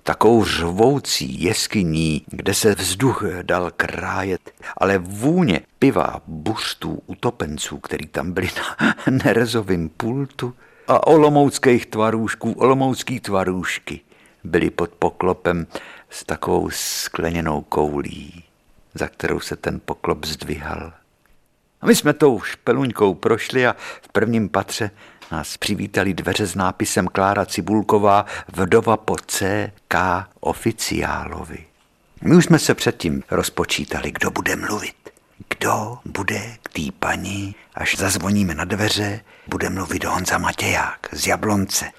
takovou 0.03 0.45
řvoucí 0.45 1.43
jeskyní, 1.43 2.25
kde 2.27 2.53
se 2.53 2.75
vzduch 2.75 3.23
dal 3.41 3.71
krájet, 3.77 4.51
ale 4.77 4.97
vůně 4.97 5.61
piva, 5.79 6.21
buřtů, 6.27 7.01
utopenců, 7.05 7.77
který 7.77 8.07
tam 8.07 8.31
byli 8.31 8.49
na 8.57 8.95
nerezovém 9.25 9.89
pultu 9.89 10.53
a 10.87 11.07
olomouckých 11.07 11.85
tvarůšků, 11.85 12.51
olomoucký 12.51 13.19
tvarůšky 13.19 14.01
byly 14.43 14.69
pod 14.69 14.91
poklopem 14.91 15.67
s 16.09 16.23
takovou 16.23 16.69
skleněnou 16.69 17.61
koulí, 17.61 18.43
za 18.93 19.07
kterou 19.07 19.39
se 19.39 19.55
ten 19.55 19.81
poklop 19.85 20.25
zdvihal. 20.25 20.93
A 21.81 21.85
my 21.85 21.95
jsme 21.95 22.13
tou 22.13 22.41
špeluňkou 22.41 23.13
prošli 23.13 23.67
a 23.67 23.75
v 24.01 24.07
prvním 24.11 24.49
patře 24.49 24.91
nás 25.31 25.57
přivítali 25.57 26.13
dveře 26.13 26.47
s 26.47 26.55
nápisem 26.55 27.07
Klára 27.07 27.45
Cibulková, 27.45 28.25
vdova 28.53 28.97
po 28.97 29.15
C.K. 29.27 30.27
oficiálovi. 30.39 31.65
My 32.21 32.35
už 32.35 32.45
jsme 32.45 32.59
se 32.59 32.75
předtím 32.75 33.23
rozpočítali, 33.31 34.11
kdo 34.11 34.31
bude 34.31 34.55
mluvit. 34.55 34.95
Kdo 35.49 35.97
bude 36.05 36.57
k 36.63 36.69
té 36.69 36.81
paní, 36.99 37.55
až 37.75 37.97
zazvoníme 37.97 38.55
na 38.55 38.65
dveře, 38.65 39.21
bude 39.47 39.69
mluvit 39.69 40.03
Honza 40.03 40.37
Matěják 40.37 41.09
z 41.11 41.27
Jablonce. 41.27 41.91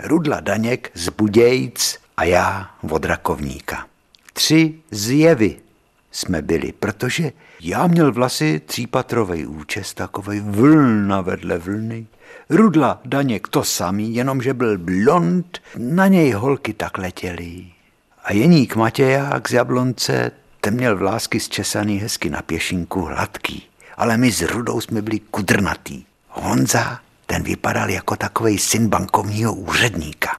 Rudla 0.00 0.40
Daněk 0.40 0.90
z 0.94 1.08
Budějc 1.08 1.98
a 2.16 2.24
já 2.24 2.70
od 2.90 3.04
Rakovníka. 3.04 3.86
Tři 4.32 4.74
zjevy 4.90 5.56
jsme 6.12 6.42
byli, 6.42 6.72
protože 6.72 7.32
já 7.62 7.86
měl 7.86 8.12
vlasy 8.12 8.60
třípatrovej 8.66 9.46
účes, 9.46 9.94
takovej 9.94 10.40
vlna 10.40 11.20
vedle 11.20 11.58
vlny. 11.58 12.06
Rudla 12.50 13.00
Daněk 13.04 13.48
to 13.48 13.64
samý, 13.64 14.14
jenomže 14.14 14.54
byl 14.54 14.78
blond, 14.78 15.58
na 15.78 16.06
něj 16.06 16.32
holky 16.32 16.72
tak 16.72 16.98
letěly. 16.98 17.66
A 18.24 18.32
Jeník 18.32 18.76
Matěják 18.76 19.48
z 19.48 19.52
Jablonce, 19.52 20.30
ten 20.60 20.74
měl 20.74 20.96
vlásky 20.96 21.40
zčesaný 21.40 21.98
hezky 21.98 22.30
na 22.30 22.42
pěšinku, 22.42 23.00
hladký. 23.00 23.66
Ale 23.96 24.16
my 24.16 24.32
s 24.32 24.42
Rudou 24.42 24.80
jsme 24.80 25.02
byli 25.02 25.18
kudrnatý. 25.18 26.04
Honza, 26.28 26.98
ten 27.26 27.42
vypadal 27.42 27.90
jako 27.90 28.16
takový 28.16 28.58
syn 28.58 28.88
bankovního 28.88 29.54
úředníka. 29.54 30.30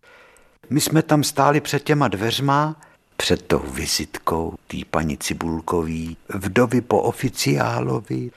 My 0.70 0.82
jsme 0.82 1.02
tam 1.02 1.24
stáli 1.24 1.62
před 1.62 1.84
těma 1.84 2.08
dveřma, 2.08 2.76
před 3.22 3.42
tou 3.42 3.60
vizitkou 3.60 4.56
tý 4.68 4.86
paní 4.86 5.18
Cibulkový, 5.18 6.18
vdovy 6.30 6.82
po 6.82 7.02
oficiálovi. 7.02 8.32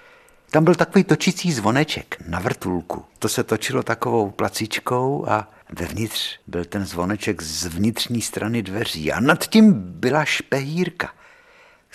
Tam 0.50 0.64
byl 0.64 0.74
takový 0.74 1.04
točící 1.04 1.52
zvoneček 1.52 2.16
na 2.28 2.40
vrtulku. 2.40 3.04
To 3.18 3.28
se 3.28 3.44
točilo 3.44 3.82
takovou 3.82 4.30
placičkou 4.30 5.26
a 5.28 5.48
vevnitř 5.72 6.38
byl 6.46 6.64
ten 6.64 6.84
zvoneček 6.86 7.42
z 7.42 7.66
vnitřní 7.66 8.22
strany 8.22 8.62
dveří 8.62 9.12
a 9.12 9.20
nad 9.20 9.46
tím 9.46 9.72
byla 9.76 10.24
špehírka. 10.24 11.12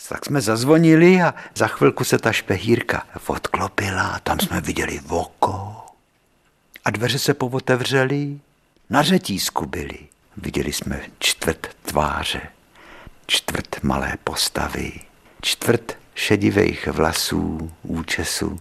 Tak 0.10 0.26
jsme 0.26 0.42
zazvonili 0.42 1.22
a 1.22 1.34
za 1.56 1.68
chvilku 1.68 2.04
se 2.04 2.18
ta 2.18 2.32
špehírka 2.32 3.08
odklopila 3.28 4.08
a 4.08 4.20
tam 4.20 4.40
jsme 4.40 4.62
viděli 4.62 5.00
oko. 5.10 5.76
A 6.86 6.92
dveře 6.92 7.20
se 7.20 7.34
povotevřely, 7.34 8.40
na 8.90 9.02
řetízku 9.02 9.66
byly. 9.66 10.00
Viděli 10.38 10.74
jsme 10.74 11.02
čtvrt 11.20 11.68
tváře, 11.82 12.42
čtvrt 13.30 13.84
malé 13.84 14.18
postavy, 14.24 14.92
čtvrt 15.42 15.98
šedivých 16.16 16.88
vlasů, 16.88 17.72
účesů. 17.84 18.60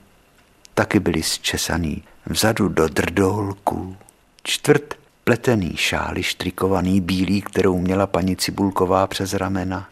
Taky 0.74 1.00
byli 1.00 1.22
zčesaný 1.22 2.02
vzadu 2.26 2.68
do 2.68 2.88
drdolku, 2.88 3.96
čtvrt 4.42 4.94
pletený 5.24 5.76
šály 5.76 6.22
štrikovaný 6.22 7.00
bílý, 7.00 7.42
kterou 7.42 7.78
měla 7.78 8.06
paní 8.06 8.36
Cibulková 8.36 9.06
přes 9.06 9.34
ramena. 9.34 9.88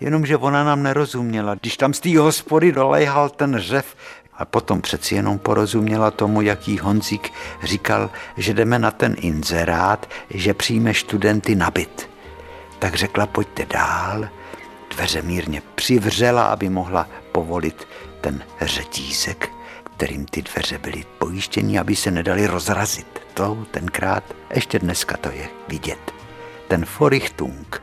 Jenomže 0.00 0.36
ona 0.36 0.64
nám 0.64 0.82
nerozuměla. 0.82 1.54
Když 1.54 1.76
tam 1.76 1.94
z 1.94 2.00
té 2.00 2.18
hospody 2.18 2.72
dolejhal 2.72 3.30
ten 3.30 3.58
řev, 3.58 3.96
a 4.34 4.44
potom 4.44 4.80
přeci 4.80 5.14
jenom 5.14 5.38
porozuměla 5.38 6.10
tomu, 6.10 6.42
jaký 6.42 6.78
Honzík 6.78 7.32
říkal, 7.62 8.10
že 8.36 8.54
jdeme 8.54 8.78
na 8.78 8.90
ten 8.90 9.16
inzerát, 9.18 10.10
že 10.30 10.54
přijme 10.54 10.94
studenty 10.94 11.54
na 11.54 11.70
byt. 11.70 12.07
Tak 12.78 12.94
řekla, 12.94 13.26
pojďte 13.26 13.66
dál, 13.66 14.28
dveře 14.90 15.22
mírně 15.22 15.62
přivřela, 15.74 16.46
aby 16.46 16.68
mohla 16.68 17.08
povolit 17.32 17.88
ten 18.20 18.44
řetízek, 18.60 19.50
kterým 19.96 20.24
ty 20.24 20.42
dveře 20.42 20.78
byly 20.78 21.04
pojištěny, 21.18 21.78
aby 21.78 21.96
se 21.96 22.10
nedali 22.10 22.46
rozrazit. 22.46 23.20
To 23.34 23.66
tenkrát, 23.70 24.24
ještě 24.54 24.78
dneska 24.78 25.16
to 25.16 25.30
je 25.30 25.48
vidět. 25.68 26.12
Ten 26.68 26.84
Forichtung, 26.84 27.82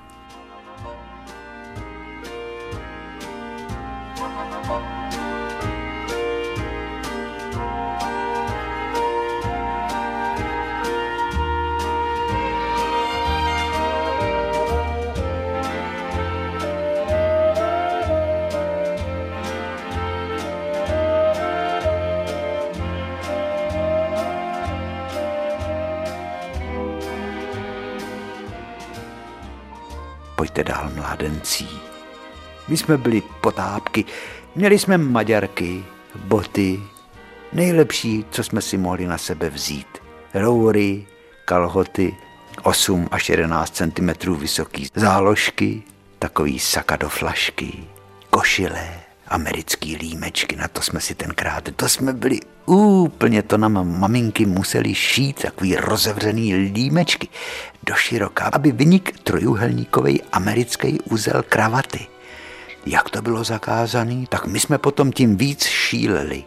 pojďte 30.46 30.64
dál 30.64 30.92
mládencí. 30.96 31.70
My 32.68 32.78
jsme 32.78 32.98
byli 32.98 33.22
potápky, 33.42 34.06
měli 34.56 34.80
jsme 34.80 34.98
maďarky, 34.98 35.84
boty, 36.16 36.80
nejlepší, 37.54 38.26
co 38.32 38.44
jsme 38.44 38.62
si 38.62 38.78
mohli 38.78 39.08
na 39.08 39.18
sebe 39.18 39.50
vzít. 39.50 39.88
Roury, 40.34 41.06
kalhoty, 41.46 42.16
8 42.64 43.08
až 43.12 43.30
11 43.30 43.76
cm 43.76 44.34
vysoký 44.36 44.88
záložky, 44.96 45.84
takový 46.20 46.60
saka 46.60 46.96
do 46.96 47.10
flašky, 47.10 47.84
košile, 48.30 48.90
americký 49.28 49.96
límečky, 49.96 50.56
na 50.56 50.68
to 50.68 50.82
jsme 50.82 51.02
si 51.02 51.16
tenkrát, 51.16 51.70
to 51.76 51.90
jsme 51.90 52.14
byli 52.14 52.40
úplně, 52.66 53.44
to 53.44 53.58
nám 53.58 54.00
maminky 54.00 54.46
museli 54.46 54.96
šít, 54.96 55.42
takový 55.42 55.76
rozevřený 55.76 56.56
límečky 56.56 57.28
do 57.84 57.96
široka, 57.96 58.46
aby 58.46 58.72
vynik 58.72 59.20
trojuhelníkový 59.24 60.22
americký 60.22 61.02
úzel 61.02 61.44
kravaty. 61.50 62.08
Jak 62.86 63.10
to 63.10 63.22
bylo 63.22 63.44
zakázané, 63.44 64.26
tak 64.30 64.48
my 64.48 64.60
jsme 64.60 64.78
potom 64.78 65.12
tím 65.12 65.38
víc 65.38 65.64
šíleli. 65.64 66.44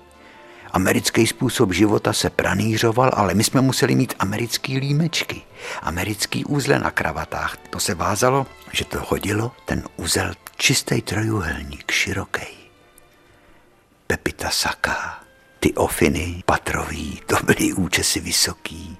Americký 0.72 1.26
způsob 1.26 1.72
života 1.72 2.12
se 2.12 2.30
pranířoval, 2.30 3.10
ale 3.14 3.34
my 3.34 3.44
jsme 3.44 3.60
museli 3.60 3.94
mít 3.94 4.14
americký 4.18 4.78
límečky, 4.78 5.42
americký 5.82 6.44
úzle 6.44 6.78
na 6.78 6.90
kravatách. 6.90 7.56
To 7.70 7.80
se 7.80 7.94
vázalo, 7.94 8.46
že 8.72 8.84
to 8.84 8.98
hodilo 9.08 9.52
ten 9.64 9.82
úzel 9.96 10.32
čistý 10.56 11.02
trojuhelník, 11.02 11.90
široký. 11.90 12.57
Pepita 14.08 14.50
Saka, 14.50 15.20
ty 15.60 15.74
ofiny 15.74 16.42
patrový, 16.46 17.20
to 17.26 17.36
byly 17.44 17.72
účesy 17.72 18.20
vysoký. 18.20 18.96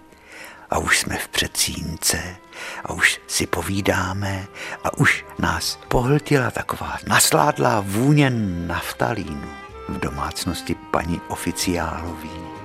A 0.70 0.78
už 0.78 0.98
jsme 0.98 1.16
v 1.16 1.28
předsínce 1.28 2.36
a 2.84 2.92
už 2.92 3.20
si 3.26 3.46
povídáme 3.46 4.46
a 4.84 4.98
už 4.98 5.24
nás 5.38 5.78
pohltila 5.88 6.50
taková 6.50 6.98
nasládlá 7.06 7.80
vůně 7.80 8.30
naftalínu 8.66 9.50
v 9.88 9.98
domácnosti 9.98 10.74
paní 10.74 11.20
oficiálový. 11.28 12.57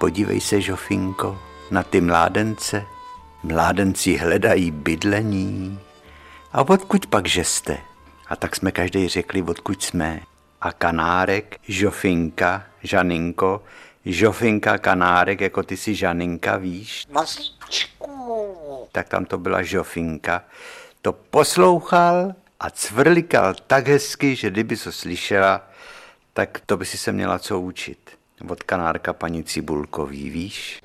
Podívej 0.00 0.40
se, 0.40 0.60
Žofinko, 0.60 1.38
na 1.70 1.82
ty 1.82 2.00
mládence. 2.00 2.84
Mládenci 3.42 4.16
hledají 4.16 4.70
bydlení. 4.70 5.80
A 6.52 6.68
odkud 6.68 7.06
pak 7.06 7.28
že 7.28 7.44
jste? 7.44 7.78
A 8.28 8.36
tak 8.36 8.56
jsme 8.56 8.72
každý 8.72 9.08
řekli, 9.08 9.42
odkud 9.42 9.82
jsme. 9.82 10.20
A 10.60 10.72
kanárek, 10.72 11.56
Žofinka, 11.68 12.64
Žaninko, 12.82 13.62
Žofinka, 14.04 14.78
kanárek, 14.78 15.40
jako 15.40 15.62
ty 15.62 15.76
si 15.76 15.94
Žaninka, 15.94 16.56
víš? 16.56 17.06
Masičku. 17.10 18.56
Tak 18.92 19.08
tam 19.08 19.24
to 19.24 19.38
byla 19.38 19.62
Žofinka. 19.62 20.44
To 21.02 21.12
poslouchal 21.12 22.32
a 22.60 22.70
cvrlikal 22.70 23.54
tak 23.66 23.88
hezky, 23.88 24.36
že 24.36 24.50
kdyby 24.50 24.76
to 24.76 24.92
slyšela, 24.92 25.68
tak 26.32 26.60
to 26.66 26.76
by 26.76 26.86
si 26.86 26.98
se 26.98 27.12
měla 27.12 27.38
co 27.38 27.60
učit 27.60 28.19
od 28.48 28.62
kanárka 28.62 29.12
paní 29.12 29.44
Cibulkový, 29.44 30.30
víš? 30.30 30.78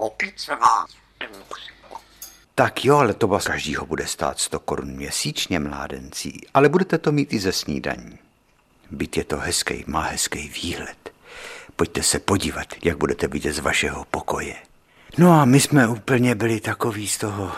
Tak 2.55 2.85
jo, 2.85 2.97
ale 2.97 3.13
to 3.13 3.27
vás 3.27 3.47
každýho 3.47 3.85
bude 3.85 4.07
stát 4.07 4.39
100 4.39 4.59
korun 4.59 4.91
měsíčně, 4.91 5.59
mládencí, 5.59 6.41
ale 6.53 6.69
budete 6.69 6.97
to 6.97 7.11
mít 7.11 7.33
i 7.33 7.39
ze 7.39 7.51
snídaní. 7.51 8.17
Byt 8.91 9.17
je 9.17 9.23
to 9.23 9.37
hezký, 9.37 9.83
má 9.87 10.01
hezký 10.01 10.49
výhled. 10.49 11.11
Pojďte 11.75 12.03
se 12.03 12.19
podívat, 12.19 12.67
jak 12.83 12.97
budete 12.97 13.27
vidět 13.27 13.53
z 13.53 13.59
vašeho 13.59 14.05
pokoje. 14.11 14.55
No 15.17 15.31
a 15.31 15.45
my 15.45 15.59
jsme 15.59 15.87
úplně 15.87 16.35
byli 16.35 16.59
takový 16.59 17.07
z 17.07 17.17
toho 17.17 17.51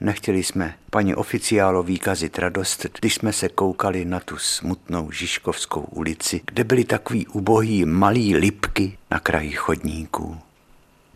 Nechtěli 0.00 0.42
jsme 0.42 0.74
paní 0.90 1.14
oficiálový 1.14 1.98
kazit 1.98 2.38
radost, 2.38 2.86
když 3.00 3.14
jsme 3.14 3.32
se 3.32 3.48
koukali 3.48 4.04
na 4.04 4.20
tu 4.20 4.36
smutnou 4.36 5.10
Žižkovskou 5.10 5.80
ulici, 5.80 6.40
kde 6.44 6.64
byly 6.64 6.84
takový 6.84 7.26
ubohý 7.26 7.84
malý 7.84 8.36
lipky 8.36 8.98
na 9.10 9.20
kraji 9.20 9.52
chodníků. 9.52 10.38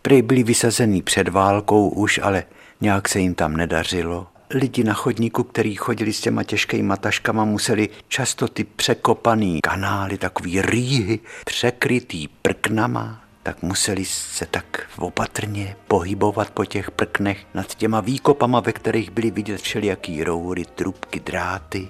Prej 0.03 0.23
byli 0.23 0.43
vysazený 0.43 1.03
před 1.03 1.29
válkou 1.29 1.89
už, 1.89 2.21
ale 2.23 2.45
nějak 2.81 3.09
se 3.09 3.21
jim 3.21 3.35
tam 3.35 3.57
nedařilo. 3.57 4.27
Lidi 4.51 4.85
na 4.85 4.95
chodníku, 4.95 5.43
který 5.43 5.75
chodili 5.75 6.13
s 6.13 6.21
těma 6.21 6.45
těžkýma 6.45 6.97
taškama, 6.97 7.45
museli 7.45 7.89
často 8.09 8.49
ty 8.49 8.65
překopaný 8.65 9.61
kanály, 9.61 10.19
takový 10.19 10.63
rýhy, 10.63 11.21
překrytý 11.45 12.29
prknama, 12.29 13.22
tak 13.43 13.63
museli 13.63 14.05
se 14.05 14.47
tak 14.47 14.91
opatrně 14.99 15.77
pohybovat 15.89 16.51
po 16.51 16.65
těch 16.65 16.91
prknech 16.91 17.47
nad 17.55 17.75
těma 17.75 18.01
výkopama, 18.01 18.61
ve 18.61 18.73
kterých 18.73 19.11
byly 19.11 19.31
vidět 19.31 19.61
všelijaký 19.61 20.25
roury, 20.25 20.65
trubky, 20.65 21.21
dráty. 21.21 21.89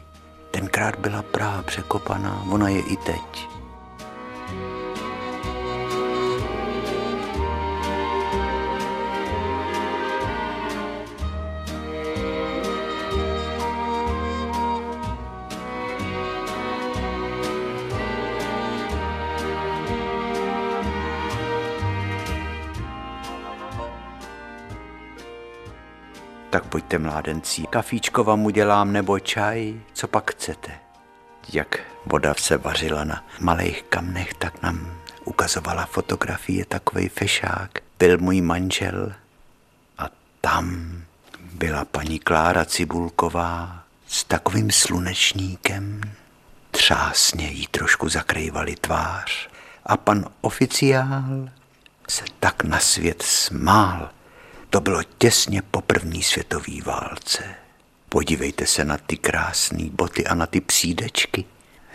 Tenkrát 0.50 0.98
byla 0.98 1.22
Praha 1.22 1.62
překopaná, 1.62 2.46
ona 2.50 2.68
je 2.68 2.80
i 2.80 2.96
teď. 2.96 3.51
Tak 26.52 26.64
pojďte 26.64 26.98
mládenci, 26.98 27.62
kafíčko 27.70 28.24
vám 28.24 28.44
udělám 28.44 28.92
nebo 28.92 29.18
čaj, 29.18 29.74
co 29.92 30.08
pak 30.08 30.30
chcete. 30.30 30.72
Jak 31.52 31.80
voda 32.06 32.34
se 32.38 32.56
vařila 32.56 33.04
na 33.04 33.24
malých 33.40 33.82
kamnech, 33.82 34.34
tak 34.34 34.62
nám 34.62 34.96
ukazovala 35.24 35.86
fotografie 35.86 36.64
takový 36.64 37.08
fešák. 37.08 37.70
Byl 37.98 38.18
můj 38.18 38.40
manžel 38.40 39.12
a 39.98 40.08
tam 40.40 40.96
byla 41.54 41.84
paní 41.84 42.18
Klára 42.18 42.64
Cibulková 42.64 43.82
s 44.08 44.24
takovým 44.24 44.70
slunečníkem. 44.70 46.00
Třásně 46.70 47.46
jí 47.48 47.66
trošku 47.66 48.08
zakrývali 48.08 48.76
tvář 48.76 49.48
a 49.86 49.96
pan 49.96 50.24
oficiál 50.40 51.48
se 52.08 52.24
tak 52.40 52.64
na 52.64 52.78
svět 52.78 53.22
smál, 53.22 54.10
to 54.72 54.80
bylo 54.80 55.02
těsně 55.18 55.62
po 55.70 55.80
první 55.80 56.22
světové 56.22 56.82
válce. 56.84 57.44
Podívejte 58.08 58.66
se 58.66 58.84
na 58.84 58.98
ty 58.98 59.16
krásné 59.16 59.84
boty 59.90 60.26
a 60.26 60.34
na 60.34 60.46
ty 60.46 60.60
psídečky, 60.60 61.44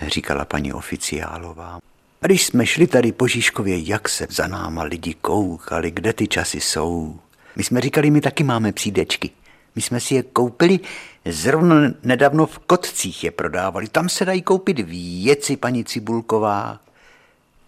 říkala 0.07 0.45
paní 0.45 0.73
oficiálová. 0.73 1.79
Když 2.21 2.45
jsme 2.45 2.65
šli 2.65 2.87
tady 2.87 3.11
po 3.11 3.27
Žižkově, 3.27 3.79
jak 3.79 4.09
se 4.09 4.27
za 4.29 4.47
náma 4.47 4.83
lidi 4.83 5.13
koukali, 5.13 5.91
kde 5.91 6.13
ty 6.13 6.27
časy 6.27 6.61
jsou. 6.61 7.19
My 7.55 7.63
jsme 7.63 7.81
říkali, 7.81 8.11
my 8.11 8.21
taky 8.21 8.43
máme 8.43 8.71
psídečky. 8.71 9.29
My 9.75 9.81
jsme 9.81 9.99
si 9.99 10.15
je 10.15 10.23
koupili, 10.23 10.79
zrovna 11.25 11.75
nedávno 12.03 12.45
v 12.45 12.59
Kotcích 12.59 13.23
je 13.23 13.31
prodávali. 13.31 13.87
Tam 13.87 14.09
se 14.09 14.25
dají 14.25 14.41
koupit 14.41 14.79
věci, 14.79 15.57
paní 15.57 15.85
Cibulková. 15.85 16.79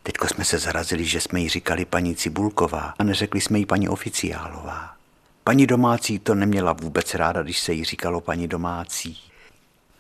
Teďko 0.04 0.28
jsme 0.28 0.46
se 0.46 0.58
zarazili, 0.58 1.06
že 1.06 1.22
jsme 1.22 1.40
jí 1.40 1.50
říkali 1.50 1.86
paní 1.86 2.16
Cibulková 2.16 2.94
a 3.00 3.04
neřekli 3.04 3.42
jsme 3.42 3.60
jí 3.60 3.66
paní 3.66 3.90
oficiálová. 3.90 4.99
Paní 5.44 5.68
domácí 5.68 6.20
to 6.20 6.36
neměla 6.36 6.74
vůbec 6.74 7.16
ráda, 7.16 7.44
když 7.44 7.60
se 7.60 7.74
jí 7.74 7.84
říkalo 7.84 8.22
paní 8.22 8.48
domácí. 8.48 9.18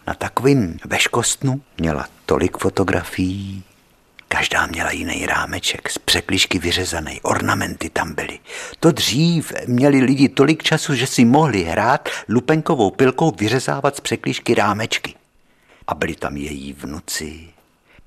Na 0.07 0.13
takovým 0.13 0.79
veškostnu 0.85 1.61
měla 1.77 2.07
tolik 2.25 2.57
fotografií, 2.57 3.63
Každá 4.31 4.65
měla 4.65 4.91
jiný 4.91 5.25
rámeček, 5.25 5.89
z 5.89 5.97
překlišky 5.97 6.59
vyřezaný, 6.59 7.21
ornamenty 7.21 7.89
tam 7.89 8.13
byly. 8.13 8.39
To 8.79 8.91
dřív 8.91 9.53
měli 9.67 9.99
lidi 9.99 10.29
tolik 10.29 10.63
času, 10.63 10.95
že 10.95 11.07
si 11.07 11.25
mohli 11.25 11.63
hrát 11.63 12.09
lupenkovou 12.27 12.91
pilkou 12.91 13.31
vyřezávat 13.31 13.95
z 13.95 13.99
překlišky 13.99 14.55
rámečky. 14.55 15.13
A 15.87 15.93
byli 15.95 16.15
tam 16.15 16.37
její 16.37 16.73
vnuci. 16.73 17.47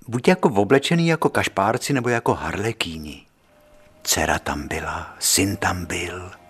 Buď 0.08 0.28
jako 0.28 0.48
oblečený 0.48 1.08
jako 1.08 1.28
kašpárci, 1.28 1.92
nebo 1.92 2.08
jako 2.08 2.34
harlekíni. 2.34 3.22
Dcera 4.02 4.38
tam 4.38 4.68
byla, 4.68 5.16
syn 5.18 5.56
tam 5.56 5.84
byl– 5.84 6.32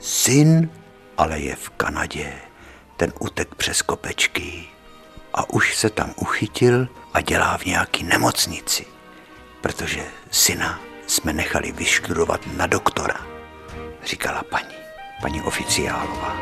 Syn 0.00 0.70
ale 1.16 1.38
je 1.38 1.56
v 1.56 1.70
Kanadě. 1.70 2.32
Ten 2.96 3.12
utek 3.20 3.54
přes 3.54 3.82
kopečky 3.82 4.64
a 5.34 5.50
už 5.50 5.76
se 5.76 5.90
tam 5.90 6.14
uchytil 6.16 6.88
a 7.14 7.20
dělá 7.20 7.58
v 7.58 7.64
nějaký 7.64 8.04
nemocnici, 8.04 8.86
protože 9.60 10.04
syna 10.30 10.80
jsme 11.06 11.32
nechali 11.32 11.72
vyštudovat 11.72 12.40
na 12.56 12.66
doktora, 12.66 13.16
říkala 14.04 14.42
paní, 14.50 14.74
paní 15.22 15.42
oficiálová. 15.42 16.36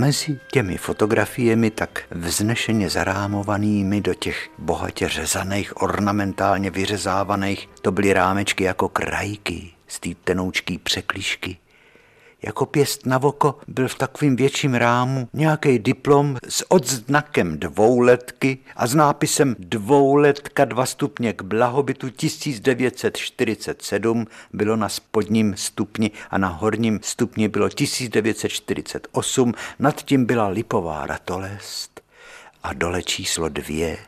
Mezi 0.00 0.38
těmi 0.52 0.76
fotografiemi 0.76 1.70
tak 1.70 2.02
vznešeně 2.10 2.90
zarámovanými 2.90 4.00
do 4.00 4.14
těch 4.14 4.48
bohatě 4.58 5.08
řezaných, 5.08 5.82
ornamentálně 5.82 6.70
vyřezávaných, 6.70 7.68
to 7.82 7.92
byly 7.92 8.12
rámečky 8.12 8.64
jako 8.64 8.88
krajky 8.88 9.70
z 9.88 10.00
té 10.00 10.08
tenoučký 10.24 10.78
překlišky 10.78 11.58
jako 12.42 12.66
pěst 12.66 13.06
na 13.06 13.18
voko 13.18 13.58
byl 13.68 13.88
v 13.88 13.94
takovým 13.94 14.36
větším 14.36 14.74
rámu 14.74 15.28
nějaký 15.32 15.78
diplom 15.78 16.36
s 16.48 16.70
odznakem 16.70 17.58
dvouletky 17.58 18.58
a 18.76 18.86
s 18.86 18.94
nápisem 18.94 19.56
dvouletka 19.58 20.64
dva 20.64 20.86
stupně 20.86 21.32
k 21.32 21.42
blahobytu 21.42 22.10
1947 22.10 24.26
bylo 24.52 24.76
na 24.76 24.88
spodním 24.88 25.56
stupni 25.56 26.10
a 26.30 26.38
na 26.38 26.48
horním 26.48 27.00
stupni 27.02 27.48
bylo 27.48 27.68
1948, 27.68 29.54
nad 29.78 30.02
tím 30.02 30.24
byla 30.24 30.48
lipová 30.48 31.06
ratolest 31.06 32.00
a 32.62 32.72
dole 32.72 33.02
číslo 33.02 33.48
dvě. 33.48 33.98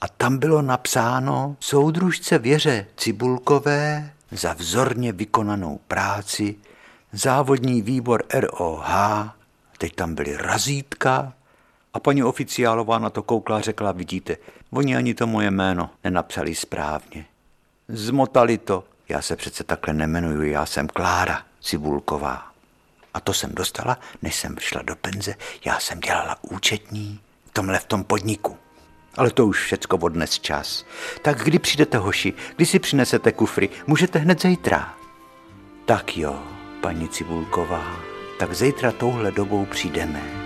A 0.00 0.08
tam 0.08 0.38
bylo 0.38 0.62
napsáno 0.62 1.56
soudružce 1.60 2.38
Věře 2.38 2.86
Cibulkové 2.96 4.12
za 4.30 4.52
vzorně 4.52 5.12
vykonanou 5.12 5.80
práci 5.88 6.54
závodní 7.12 7.82
výbor 7.82 8.22
ROH, 8.34 8.88
teď 9.78 9.94
tam 9.94 10.14
byly 10.14 10.36
razítka 10.36 11.32
a 11.94 12.00
paní 12.00 12.24
oficiálová 12.24 12.98
na 12.98 13.10
to 13.10 13.22
koukla 13.22 13.56
a 13.56 13.60
řekla, 13.60 13.92
vidíte, 13.92 14.36
oni 14.70 14.96
ani 14.96 15.14
to 15.14 15.26
moje 15.26 15.50
jméno 15.50 15.90
nenapsali 16.04 16.54
správně. 16.54 17.26
Zmotali 17.88 18.58
to, 18.58 18.84
já 19.08 19.22
se 19.22 19.36
přece 19.36 19.64
takhle 19.64 19.94
nemenuju, 19.94 20.42
já 20.42 20.66
jsem 20.66 20.88
Klára 20.88 21.42
Cibulková. 21.60 22.46
A 23.14 23.20
to 23.20 23.32
jsem 23.32 23.54
dostala, 23.54 23.98
než 24.22 24.36
jsem 24.36 24.56
šla 24.58 24.82
do 24.82 24.96
penze, 24.96 25.34
já 25.64 25.80
jsem 25.80 26.00
dělala 26.00 26.36
účetní 26.42 27.20
v 27.46 27.52
tomhle 27.52 27.78
v 27.78 27.84
tom 27.84 28.04
podniku. 28.04 28.56
Ale 29.16 29.30
to 29.30 29.46
už 29.46 29.62
všecko 29.62 29.96
odnes 29.96 30.38
čas. 30.38 30.84
Tak 31.22 31.38
kdy 31.38 31.58
přijdete, 31.58 31.98
hoši, 31.98 32.32
kdy 32.56 32.66
si 32.66 32.78
přinesete 32.78 33.32
kufry, 33.32 33.68
můžete 33.86 34.18
hned 34.18 34.42
zítra. 34.42 34.94
Tak 35.86 36.16
jo 36.16 36.61
paní 36.82 37.08
Cibulková, 37.08 37.96
tak 38.38 38.54
zítra 38.54 38.92
touhle 38.92 39.30
dobou 39.32 39.64
přijdeme. 39.66 40.41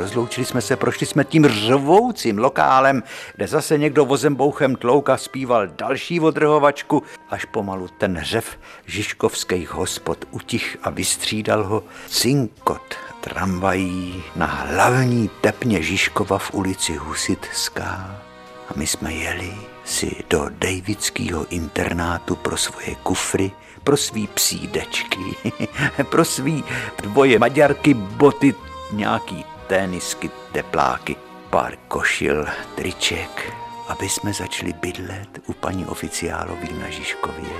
Rozloučili 0.00 0.44
jsme 0.44 0.60
se, 0.60 0.76
prošli 0.76 1.06
jsme 1.06 1.24
tím 1.24 1.48
řvoucím 1.48 2.38
lokálem, 2.38 3.02
kde 3.36 3.46
zase 3.46 3.78
někdo 3.78 4.04
vozem 4.04 4.34
bouchem 4.34 4.76
tlouka 4.76 5.16
zpíval 5.16 5.66
další 5.66 6.20
odrhovačku, 6.20 7.02
až 7.30 7.44
pomalu 7.44 7.88
ten 7.98 8.18
řev 8.22 8.58
žižkovských 8.86 9.74
hospod 9.74 10.24
utich 10.30 10.76
a 10.82 10.90
vystřídal 10.90 11.64
ho 11.64 11.82
cinkot 12.08 12.94
tramvají 13.20 14.22
na 14.36 14.46
hlavní 14.46 15.30
tepně 15.40 15.82
Žižkova 15.82 16.38
v 16.38 16.54
ulici 16.54 16.96
Husitská. 16.96 18.22
A 18.68 18.72
my 18.76 18.86
jsme 18.86 19.12
jeli 19.12 19.54
si 19.84 20.16
do 20.30 20.46
Davidského 20.50 21.46
internátu 21.46 22.36
pro 22.36 22.56
svoje 22.56 22.94
kufry, 23.02 23.50
pro 23.84 23.96
svý 23.96 24.26
psí 24.26 24.66
dečky, 24.66 25.52
pro 26.10 26.24
svý 26.24 26.64
dvoje 27.02 27.38
maďarky, 27.38 27.94
boty, 27.94 28.54
nějaký 28.92 29.44
tenisky, 29.70 30.30
tepláky, 30.52 31.16
pár 31.50 31.76
košil, 31.88 32.46
triček, 32.74 33.52
aby 33.88 34.08
jsme 34.08 34.32
začali 34.32 34.72
bydlet 34.72 35.38
u 35.46 35.52
paní 35.52 35.86
oficiálový 35.86 36.68
na 36.80 36.90
Žižkově. 36.90 37.50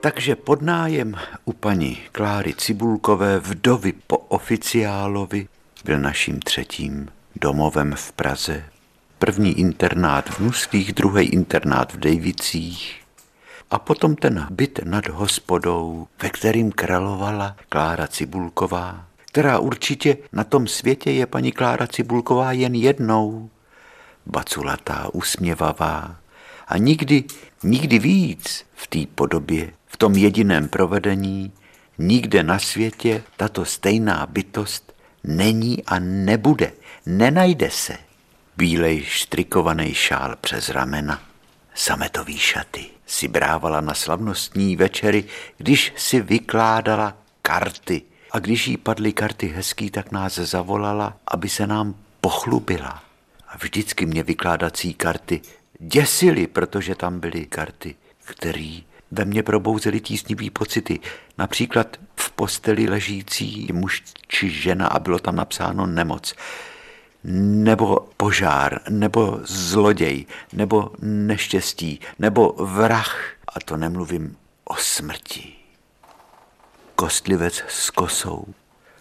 Takže 0.00 0.36
pod 0.36 0.62
nájem 0.62 1.14
u 1.44 1.52
paní 1.52 1.98
Kláry 2.12 2.54
Cibulkové 2.54 3.38
vdovy 3.38 3.92
po 4.06 4.18
oficiálovi 4.18 5.48
byl 5.84 5.98
naším 5.98 6.40
třetím 6.40 7.08
domovem 7.36 7.94
v 7.96 8.12
Praze. 8.12 8.73
První 9.24 9.58
internát 9.58 10.28
v 10.28 10.40
Nuslích, 10.40 10.92
druhý 10.92 11.26
internát 11.26 11.92
v 11.92 11.96
Dejvicích 11.96 13.00
a 13.70 13.78
potom 13.78 14.16
ten 14.16 14.46
byt 14.50 14.80
nad 14.84 15.08
hospodou, 15.08 16.06
ve 16.22 16.30
kterým 16.30 16.72
královala 16.72 17.56
Klára 17.68 18.06
Cibulková, 18.06 19.06
která 19.24 19.58
určitě 19.58 20.16
na 20.32 20.44
tom 20.44 20.66
světě 20.66 21.10
je 21.10 21.26
paní 21.26 21.52
Klára 21.52 21.86
Cibulková 21.86 22.52
jen 22.52 22.74
jednou. 22.74 23.50
Baculatá, 24.26 25.08
usměvavá 25.12 26.16
a 26.68 26.78
nikdy, 26.78 27.24
nikdy 27.62 27.98
víc 27.98 28.66
v 28.74 28.86
té 28.86 28.98
podobě 29.14 29.72
v 29.86 29.96
tom 29.96 30.14
jediném 30.14 30.68
provedení 30.68 31.52
nikde 31.98 32.42
na 32.42 32.58
světě 32.58 33.22
tato 33.36 33.64
stejná 33.64 34.26
bytost 34.26 34.94
není 35.24 35.84
a 35.84 35.98
nebude, 35.98 36.72
nenajde 37.06 37.70
se. 37.70 37.96
Bílej 38.56 39.04
štrikovaný 39.04 39.94
šál 39.94 40.36
přes 40.40 40.68
ramena, 40.68 41.22
sametový 41.74 42.38
šaty 42.38 42.86
si 43.06 43.28
brávala 43.28 43.80
na 43.80 43.94
slavnostní 43.94 44.76
večery, 44.76 45.24
když 45.56 45.92
si 45.96 46.20
vykládala 46.20 47.16
karty. 47.42 48.02
A 48.30 48.38
když 48.38 48.66
jí 48.66 48.76
padly 48.76 49.12
karty 49.12 49.46
hezký, 49.46 49.90
tak 49.90 50.12
nás 50.12 50.34
zavolala, 50.34 51.16
aby 51.28 51.48
se 51.48 51.66
nám 51.66 51.94
pochlubila. 52.20 53.02
A 53.48 53.56
vždycky 53.56 54.06
mě 54.06 54.22
vykládací 54.22 54.94
karty 54.94 55.40
děsily, 55.78 56.46
protože 56.46 56.94
tam 56.94 57.20
byly 57.20 57.46
karty, 57.46 57.94
které 58.24 58.78
ve 59.10 59.24
mně 59.24 59.42
probouzely 59.42 60.00
tísnivý 60.00 60.50
pocity. 60.50 61.00
Například 61.38 61.96
v 62.16 62.30
posteli 62.30 62.88
ležící 62.88 63.68
muž 63.72 64.02
či 64.28 64.50
žena 64.50 64.86
a 64.86 64.98
bylo 64.98 65.18
tam 65.18 65.36
napsáno 65.36 65.86
nemoc 65.86 66.34
nebo 67.24 68.08
požár, 68.16 68.80
nebo 68.88 69.40
zloděj, 69.42 70.26
nebo 70.52 70.90
neštěstí, 71.02 72.00
nebo 72.18 72.52
vrah. 72.58 73.16
A 73.48 73.60
to 73.60 73.76
nemluvím 73.76 74.36
o 74.64 74.76
smrti. 74.76 75.52
Kostlivec 76.94 77.62
s 77.68 77.90
kosou. 77.90 78.46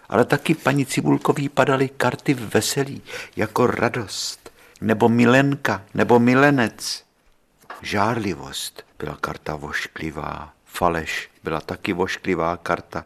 Ale 0.10 0.26
taky 0.26 0.56
paní 0.56 0.86
Cibulkový 0.86 1.50
padaly 1.50 1.90
karty 1.90 2.34
veselí, 2.34 3.02
jako 3.36 3.68
radost, 3.68 4.52
nebo 4.82 5.10
milenka, 5.10 5.84
nebo 5.94 6.20
milenec. 6.20 7.04
Žárlivost 7.82 8.84
byla 9.00 9.18
karta 9.22 9.56
vošklivá, 9.56 10.54
faleš 10.66 11.30
byla 11.44 11.62
taky 11.62 11.94
vošklivá 11.94 12.58
karta. 12.58 13.06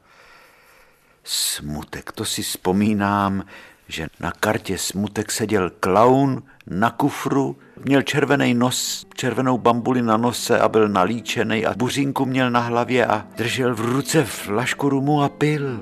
Smutek, 1.24 2.12
to 2.12 2.26
si 2.26 2.44
vzpomínám, 2.44 3.46
že 3.88 4.08
na 4.20 4.32
kartě 4.32 4.78
smutek 4.78 5.32
seděl 5.32 5.72
klaun 5.80 6.44
na 6.68 6.90
kufru, 6.90 7.58
měl 7.86 8.02
červený 8.02 8.54
nos, 8.54 9.06
červenou 9.16 9.58
bambuli 9.58 10.02
na 10.02 10.18
nose 10.18 10.60
a 10.60 10.70
byl 10.70 10.90
nalíčený 10.90 11.66
a 11.66 11.74
buřinku 11.74 12.26
měl 12.26 12.52
na 12.52 12.60
hlavě 12.60 13.06
a 13.06 13.28
držel 13.38 13.76
v 13.76 13.80
ruce 13.80 14.24
flašku 14.24 14.90
rumu 14.90 15.24
a 15.24 15.30
pil. 15.30 15.80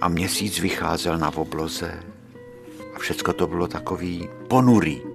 A 0.00 0.08
měsíc 0.08 0.58
vycházel 0.58 1.18
na 1.18 1.36
obloze. 1.36 1.94
A 2.96 2.98
všecko 2.98 3.32
to 3.32 3.46
bylo 3.46 3.68
takový 3.68 4.28
ponurý. 4.48 5.07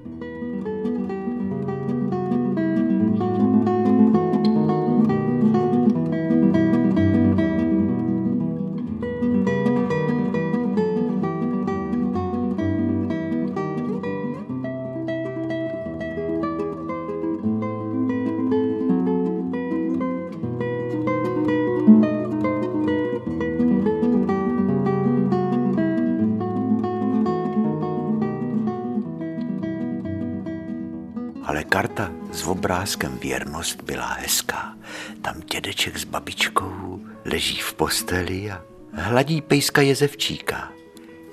Obrázkem 32.84 33.17
věrnost 33.17 33.82
byla 33.82 34.13
hezká. 34.13 34.76
Tam 35.22 35.41
dědeček 35.52 35.98
s 35.98 36.04
babičkou 36.04 37.00
leží 37.26 37.58
v 37.58 37.74
posteli 37.74 38.52
a 38.52 38.62
hladí 38.93 39.41
pejska 39.41 39.82
Jezevčíka. 39.82 40.72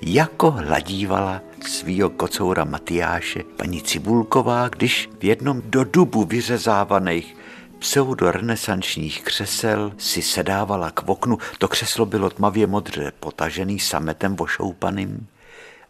Jako 0.01 0.51
hladívala 0.51 1.41
svýho 1.67 2.09
kocoura 2.09 2.63
Matyáše 2.63 3.43
paní 3.43 3.81
Cibulková, 3.81 4.67
když 4.69 5.09
v 5.19 5.23
jednom 5.23 5.61
do 5.65 5.83
dubu 5.83 6.23
vyřezávaných 6.23 7.35
pseudorenesančních 7.79 9.21
křesel 9.21 9.93
si 9.97 10.21
sedávala 10.21 10.91
k 10.91 11.09
oknu. 11.09 11.37
To 11.57 11.67
křeslo 11.67 12.05
bylo 12.05 12.29
tmavě 12.29 12.67
modře, 12.67 13.11
potažený 13.19 13.79
sametem 13.79 14.35
vošoupaným 14.35 15.27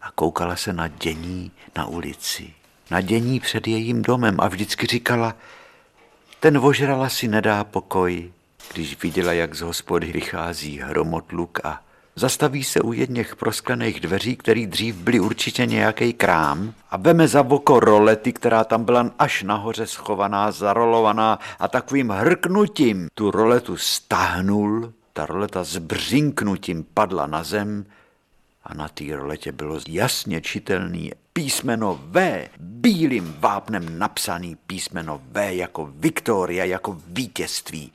a 0.00 0.10
koukala 0.10 0.56
se 0.56 0.72
na 0.72 0.88
dění 0.88 1.50
na 1.76 1.86
ulici 1.86 2.61
na 2.90 3.00
dění 3.00 3.40
před 3.40 3.68
jejím 3.68 4.02
domem 4.02 4.36
a 4.40 4.48
vždycky 4.48 4.86
říkala, 4.86 5.34
ten 6.40 6.58
vožrala 6.58 7.08
si 7.08 7.28
nedá 7.28 7.64
pokoj, 7.64 8.32
když 8.74 9.02
viděla, 9.02 9.32
jak 9.32 9.54
z 9.54 9.60
hospody 9.60 10.12
vychází 10.12 10.78
hromotluk 10.78 11.64
a 11.64 11.80
zastaví 12.16 12.64
se 12.64 12.80
u 12.80 12.92
jedněch 12.92 13.36
prosklených 13.36 14.00
dveří, 14.00 14.36
který 14.36 14.66
dřív 14.66 14.96
byly 14.96 15.20
určitě 15.20 15.66
nějaký 15.66 16.12
krám 16.12 16.74
a 16.90 16.96
veme 16.96 17.28
za 17.28 17.42
voko 17.42 17.80
rolety, 17.80 18.32
která 18.32 18.64
tam 18.64 18.84
byla 18.84 19.10
až 19.18 19.42
nahoře 19.42 19.86
schovaná, 19.86 20.50
zarolovaná 20.50 21.38
a 21.58 21.68
takovým 21.68 22.10
hrknutím 22.10 23.08
tu 23.14 23.30
roletu 23.30 23.76
stáhnul, 23.76 24.92
ta 25.12 25.26
roleta 25.26 25.64
s 25.64 25.76
břinknutím 25.76 26.84
padla 26.94 27.26
na 27.26 27.42
zem 27.42 27.84
a 28.64 28.74
na 28.74 28.88
té 28.88 29.16
roletě 29.16 29.52
bylo 29.52 29.78
jasně 29.88 30.40
čitelný 30.40 31.12
písmeno 31.32 32.00
V, 32.04 32.48
bílým 32.58 33.36
vápnem 33.38 33.98
napsaný 33.98 34.56
písmeno 34.66 35.20
V 35.32 35.56
jako 35.56 35.90
Viktoria, 35.94 36.64
jako 36.64 36.98
vítězství. 37.06 37.92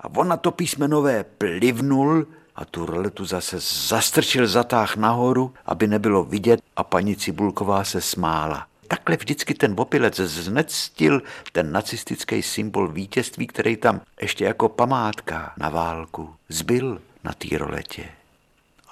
A 0.00 0.08
on 0.16 0.28
na 0.28 0.36
to 0.36 0.50
písmeno 0.50 1.02
V 1.02 1.24
plivnul 1.38 2.26
a 2.56 2.64
tu 2.64 2.86
roletu 2.86 3.24
zase 3.24 3.56
zastrčil 3.88 4.46
zatáh 4.46 4.96
nahoru, 4.96 5.54
aby 5.66 5.86
nebylo 5.86 6.24
vidět 6.24 6.60
a 6.76 6.84
paní 6.84 7.16
Cibulková 7.16 7.84
se 7.84 8.00
smála. 8.00 8.66
Takhle 8.88 9.16
vždycky 9.16 9.54
ten 9.54 9.74
opilec 9.76 10.16
znectil 10.16 11.22
ten 11.52 11.72
nacistický 11.72 12.42
symbol 12.42 12.88
vítězství, 12.88 13.46
který 13.46 13.76
tam 13.76 14.00
ještě 14.20 14.44
jako 14.44 14.68
památka 14.68 15.52
na 15.58 15.68
válku 15.68 16.34
zbyl 16.48 17.00
na 17.24 17.32
té 17.32 17.58
roletě 17.58 18.04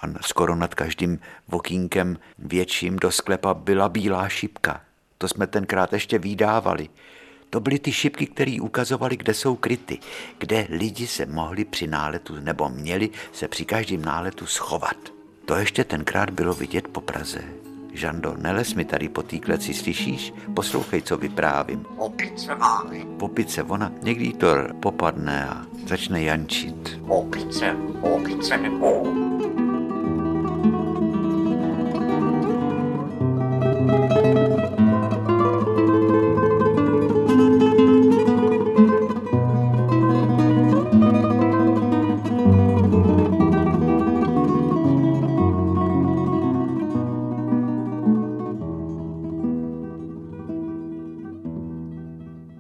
a 0.02 0.22
skoro 0.22 0.54
nad 0.54 0.74
každým 0.74 1.18
vokínkem 1.48 2.18
větším 2.38 2.96
do 2.96 3.10
sklepa 3.10 3.54
byla 3.54 3.88
bílá 3.88 4.28
šipka. 4.28 4.80
To 5.18 5.28
jsme 5.28 5.46
tenkrát 5.46 5.92
ještě 5.92 6.18
vydávali. 6.18 6.88
To 7.50 7.60
byly 7.60 7.78
ty 7.78 7.92
šipky, 7.92 8.26
které 8.26 8.56
ukazovaly, 8.60 9.16
kde 9.16 9.34
jsou 9.34 9.56
kryty, 9.56 9.98
kde 10.38 10.66
lidi 10.70 11.06
se 11.06 11.26
mohli 11.26 11.64
při 11.64 11.86
náletu 11.86 12.34
nebo 12.40 12.68
měli 12.68 13.10
se 13.32 13.48
při 13.48 13.64
každém 13.64 14.02
náletu 14.02 14.46
schovat. 14.46 14.96
To 15.44 15.54
ještě 15.54 15.84
tenkrát 15.84 16.30
bylo 16.30 16.54
vidět 16.54 16.88
po 16.88 17.00
Praze, 17.00 17.44
Žando, 17.96 18.34
neles 18.36 18.74
mi 18.74 18.84
tady 18.84 19.08
po 19.08 19.22
té 19.22 19.38
kleci, 19.38 19.74
slyšíš? 19.74 20.34
Poslouchej, 20.54 21.02
co 21.02 21.16
vyprávím. 21.16 21.86
Opice 21.96 22.54
máme. 22.54 22.96
Popice, 23.18 23.62
ona 23.62 23.92
někdy 24.02 24.32
to 24.32 24.46
popadne 24.80 25.46
a 25.48 25.66
začne 25.86 26.22
jančit. 26.22 27.00
Opice, 27.08 27.76
opice 28.00 28.56
nebo. 28.56 29.02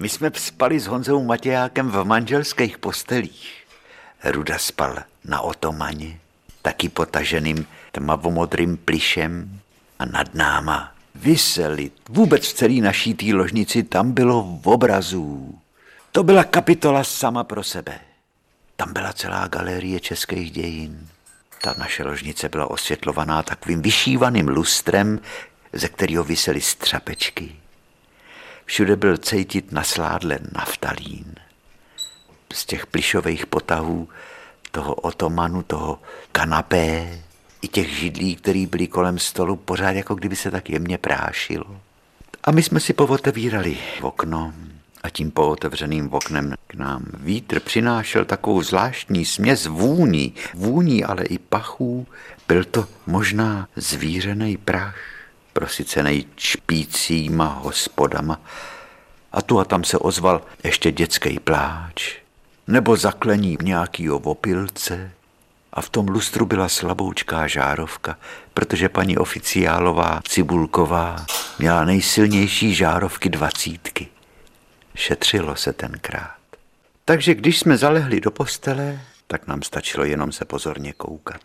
My 0.06 0.10
jsme 0.10 0.30
spali 0.34 0.80
s 0.80 0.86
Honzou 0.86 1.22
Matějákem 1.22 1.90
v 1.90 2.04
manželských 2.04 2.78
postelích. 2.78 3.64
Ruda 4.24 4.58
spal 4.58 4.96
na 5.24 5.40
otomaně, 5.40 6.20
taky 6.62 6.88
potaženým 6.88 7.66
tmavomodrým 7.92 8.76
plišem 8.76 9.60
a 9.98 10.04
nad 10.04 10.34
náma 10.34 10.95
vyseli. 11.16 11.90
Vůbec 12.08 12.48
v 12.48 12.52
celé 12.54 12.74
naší 12.74 13.14
té 13.14 13.34
ložnici 13.34 13.82
tam 13.82 14.12
bylo 14.12 14.58
v 14.62 14.66
obrazů. 14.68 15.58
To 16.12 16.22
byla 16.22 16.44
kapitola 16.44 17.04
sama 17.04 17.44
pro 17.44 17.62
sebe. 17.62 18.00
Tam 18.76 18.92
byla 18.92 19.12
celá 19.12 19.48
galerie 19.48 20.00
českých 20.00 20.50
dějin. 20.50 21.08
Ta 21.62 21.74
naše 21.78 22.04
ložnice 22.04 22.48
byla 22.48 22.70
osvětlovaná 22.70 23.42
takovým 23.42 23.82
vyšívaným 23.82 24.48
lustrem, 24.48 25.20
ze 25.72 25.88
kterého 25.88 26.24
vysely 26.24 26.60
střapečky. 26.60 27.56
Všude 28.64 28.96
byl 28.96 29.16
cejtit 29.16 29.72
na 29.72 29.84
sládle 29.84 30.38
naftalín. 30.56 31.34
Z 32.52 32.64
těch 32.64 32.86
plišových 32.86 33.46
potahů, 33.46 34.08
toho 34.70 34.94
otomanu, 34.94 35.62
toho 35.62 36.00
kanapé, 36.32 37.18
i 37.62 37.68
těch 37.68 37.88
židlí, 37.88 38.36
které 38.36 38.66
byly 38.70 38.86
kolem 38.86 39.18
stolu, 39.18 39.56
pořád 39.56 39.90
jako 39.90 40.14
kdyby 40.14 40.36
se 40.36 40.50
tak 40.50 40.70
jemně 40.70 40.98
prášilo. 40.98 41.80
A 42.44 42.50
my 42.50 42.62
jsme 42.62 42.80
si 42.80 42.92
povotevírali 42.92 43.78
okno 44.02 44.52
a 45.02 45.10
tím 45.10 45.30
pootevřeným 45.30 46.08
oknem 46.12 46.54
k 46.66 46.74
nám 46.74 47.04
vítr 47.14 47.60
přinášel 47.60 48.24
takovou 48.24 48.62
zvláštní 48.62 49.24
směs 49.24 49.66
vůní, 49.66 50.34
vůní, 50.54 51.04
ale 51.04 51.24
i 51.24 51.38
pachů. 51.38 52.06
Byl 52.48 52.64
to 52.64 52.86
možná 53.06 53.68
zvířený 53.76 54.56
prach 54.56 54.96
prosycený 55.52 56.26
čpícíma 56.34 57.60
hospodama. 57.62 58.40
A 59.32 59.42
tu 59.42 59.60
a 59.60 59.64
tam 59.64 59.84
se 59.84 59.98
ozval 59.98 60.42
ještě 60.64 60.92
dětský 60.92 61.38
pláč, 61.38 62.16
nebo 62.66 62.96
zaklení 62.96 63.56
nějakýho 63.62 64.18
opilce. 64.18 65.10
A 65.76 65.80
v 65.80 65.90
tom 65.90 66.08
lustru 66.08 66.46
byla 66.46 66.68
slaboučká 66.68 67.46
žárovka, 67.46 68.18
protože 68.54 68.88
paní 68.88 69.18
oficiálová 69.18 70.20
Cibulková 70.28 71.26
měla 71.58 71.84
nejsilnější 71.84 72.74
žárovky 72.74 73.28
dvacítky. 73.28 74.08
Šetřilo 74.94 75.56
se 75.56 75.72
tenkrát. 75.72 76.36
Takže 77.04 77.34
když 77.34 77.58
jsme 77.58 77.76
zalehli 77.76 78.20
do 78.20 78.30
postele, 78.30 79.00
tak 79.26 79.46
nám 79.46 79.62
stačilo 79.62 80.04
jenom 80.04 80.32
se 80.32 80.44
pozorně 80.44 80.92
koukat. 80.92 81.40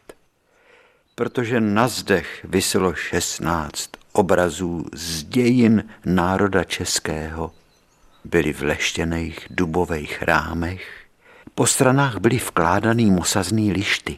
Protože 1.16 1.62
na 1.62 1.88
zdech 1.88 2.46
vyselo 2.50 2.94
šestnáct 2.94 3.90
obrazů 4.12 4.86
z 4.94 5.24
dějin 5.24 5.84
národa 6.06 6.64
českého. 6.64 7.52
Byly 8.26 8.54
v 8.54 8.62
leštěných 8.62 9.48
dubových 9.50 10.22
rámech, 10.22 11.01
po 11.56 11.66
stranách 11.66 12.18
byly 12.18 12.38
vkládaný 12.38 13.12
mosazný 13.12 13.72
lišty. 13.72 14.18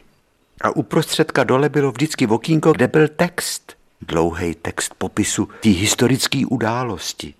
A 0.60 0.70
uprostředka 0.70 1.44
dole 1.44 1.68
bylo 1.68 1.92
vždycky 1.92 2.26
okýnko, 2.26 2.72
kde 2.72 2.88
byl 2.88 3.08
text. 3.08 3.76
Dlouhý 4.02 4.54
text 4.54 4.94
popisu 4.98 5.48
té 5.60 5.68
historické 5.68 6.46
události. 6.46 7.34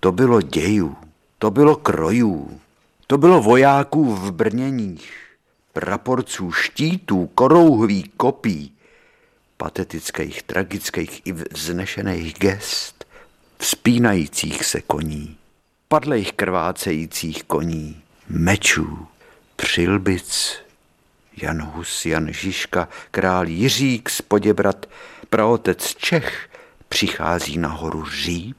To 0.00 0.12
bylo 0.12 0.40
dějů, 0.40 0.96
to 1.38 1.50
bylo 1.50 1.76
krojů, 1.76 2.60
to 3.06 3.18
bylo 3.18 3.42
vojáků 3.42 4.14
v 4.14 4.32
brněních, 4.32 5.12
praporců, 5.72 6.52
štítů, 6.52 7.26
korouhví, 7.34 8.02
kopí, 8.16 8.72
patetických, 9.56 10.42
tragických 10.42 11.22
i 11.24 11.32
vznešených 11.32 12.34
gest, 12.34 13.04
vzpínajících 13.58 14.64
se 14.64 14.80
koní, 14.80 15.36
padlejch 15.88 16.32
krvácejících 16.32 17.44
koní, 17.44 18.02
mečů, 18.28 19.06
přilbic, 19.56 20.56
Jan 21.36 21.62
Hus, 21.62 22.06
Jan 22.06 22.32
Žižka, 22.32 22.88
král 23.10 23.48
Jiřík 23.48 24.10
z 24.10 24.22
Poděbrat, 24.22 24.86
praotec 25.30 25.94
Čech, 25.94 26.48
přichází 26.88 27.58
nahoru 27.58 28.04
říp, 28.10 28.56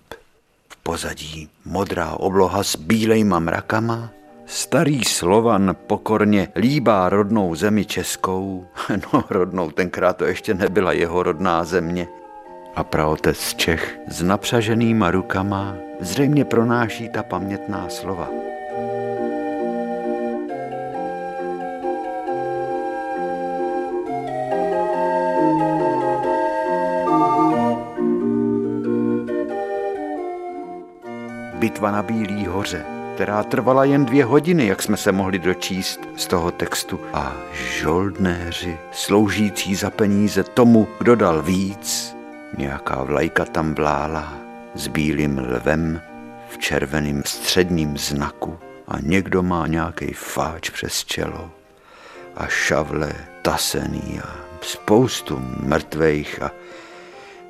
v 0.70 0.76
pozadí 0.76 1.50
modrá 1.66 2.12
obloha 2.12 2.64
s 2.64 2.76
bílejma 2.76 3.40
mrakama, 3.40 4.10
Starý 4.46 5.04
Slovan 5.04 5.76
pokorně 5.88 6.48
líbá 6.56 7.10
rodnou 7.10 7.56
zemi 7.56 7.86
českou, 7.86 8.68
no 9.14 9.24
rodnou, 9.30 9.72
tenkrát 9.72 10.18
to 10.18 10.26
ještě 10.26 10.54
nebyla 10.54 10.92
jeho 10.92 11.24
rodná 11.24 11.64
země. 11.64 12.08
A 12.76 12.84
praotec 12.84 13.54
Čech 13.56 14.00
s 14.08 14.22
napřaženýma 14.22 15.12
rukama 15.12 15.76
zřejmě 16.00 16.46
pronáší 16.46 17.10
ta 17.10 17.24
pamětná 17.24 17.90
slova. 17.90 18.53
Bitva 31.64 31.92
na 31.92 32.04
Bílý 32.04 32.46
hoře 32.46 32.86
která 33.16 33.44
trvala 33.44 33.86
jen 33.86 34.06
dvě 34.06 34.26
hodiny, 34.26 34.68
jak 34.68 34.82
jsme 34.82 34.98
se 34.98 35.12
mohli 35.12 35.40
dočíst 35.40 36.00
z 36.18 36.28
toho 36.28 36.52
textu. 36.52 37.00
A 37.14 37.34
žoldnéři, 37.54 38.78
sloužící 38.92 39.76
za 39.76 39.90
peníze 39.90 40.44
tomu, 40.44 40.88
kdo 41.00 41.16
dal 41.16 41.42
víc, 41.42 42.16
nějaká 42.58 43.04
vlajka 43.04 43.46
tam 43.46 43.74
vlála 43.74 44.34
s 44.76 44.88
bílým 44.88 45.40
lvem 45.40 46.02
v 46.50 46.58
červeným 46.58 47.24
středním 47.26 47.98
znaku 47.98 48.58
a 48.88 49.00
někdo 49.02 49.44
má 49.44 49.68
nějaký 49.68 50.14
fáč 50.14 50.70
přes 50.70 51.06
čelo 51.06 51.52
a 52.36 52.48
šavle 52.48 53.14
tasený 53.42 54.22
a 54.24 54.30
spoustu 54.62 55.42
mrtvejch 55.60 56.42
a 56.42 56.52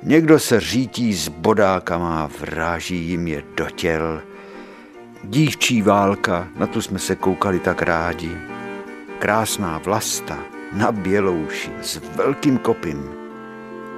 někdo 0.04 0.38
se 0.38 0.60
řítí 0.60 1.14
s 1.14 1.28
bodákama 1.28 2.30
vráží 2.40 2.96
jim 2.96 3.28
je 3.28 3.42
do 3.56 3.70
těl 3.70 4.22
Dívčí 5.24 5.82
válka, 5.82 6.48
na 6.56 6.66
tu 6.66 6.82
jsme 6.82 6.98
se 6.98 7.16
koukali 7.16 7.58
tak 7.58 7.82
rádi. 7.82 8.38
Krásná 9.18 9.78
vlasta 9.78 10.38
na 10.72 10.92
bělouši 10.92 11.70
s 11.82 12.00
velkým 12.16 12.58
kopím. 12.58 13.10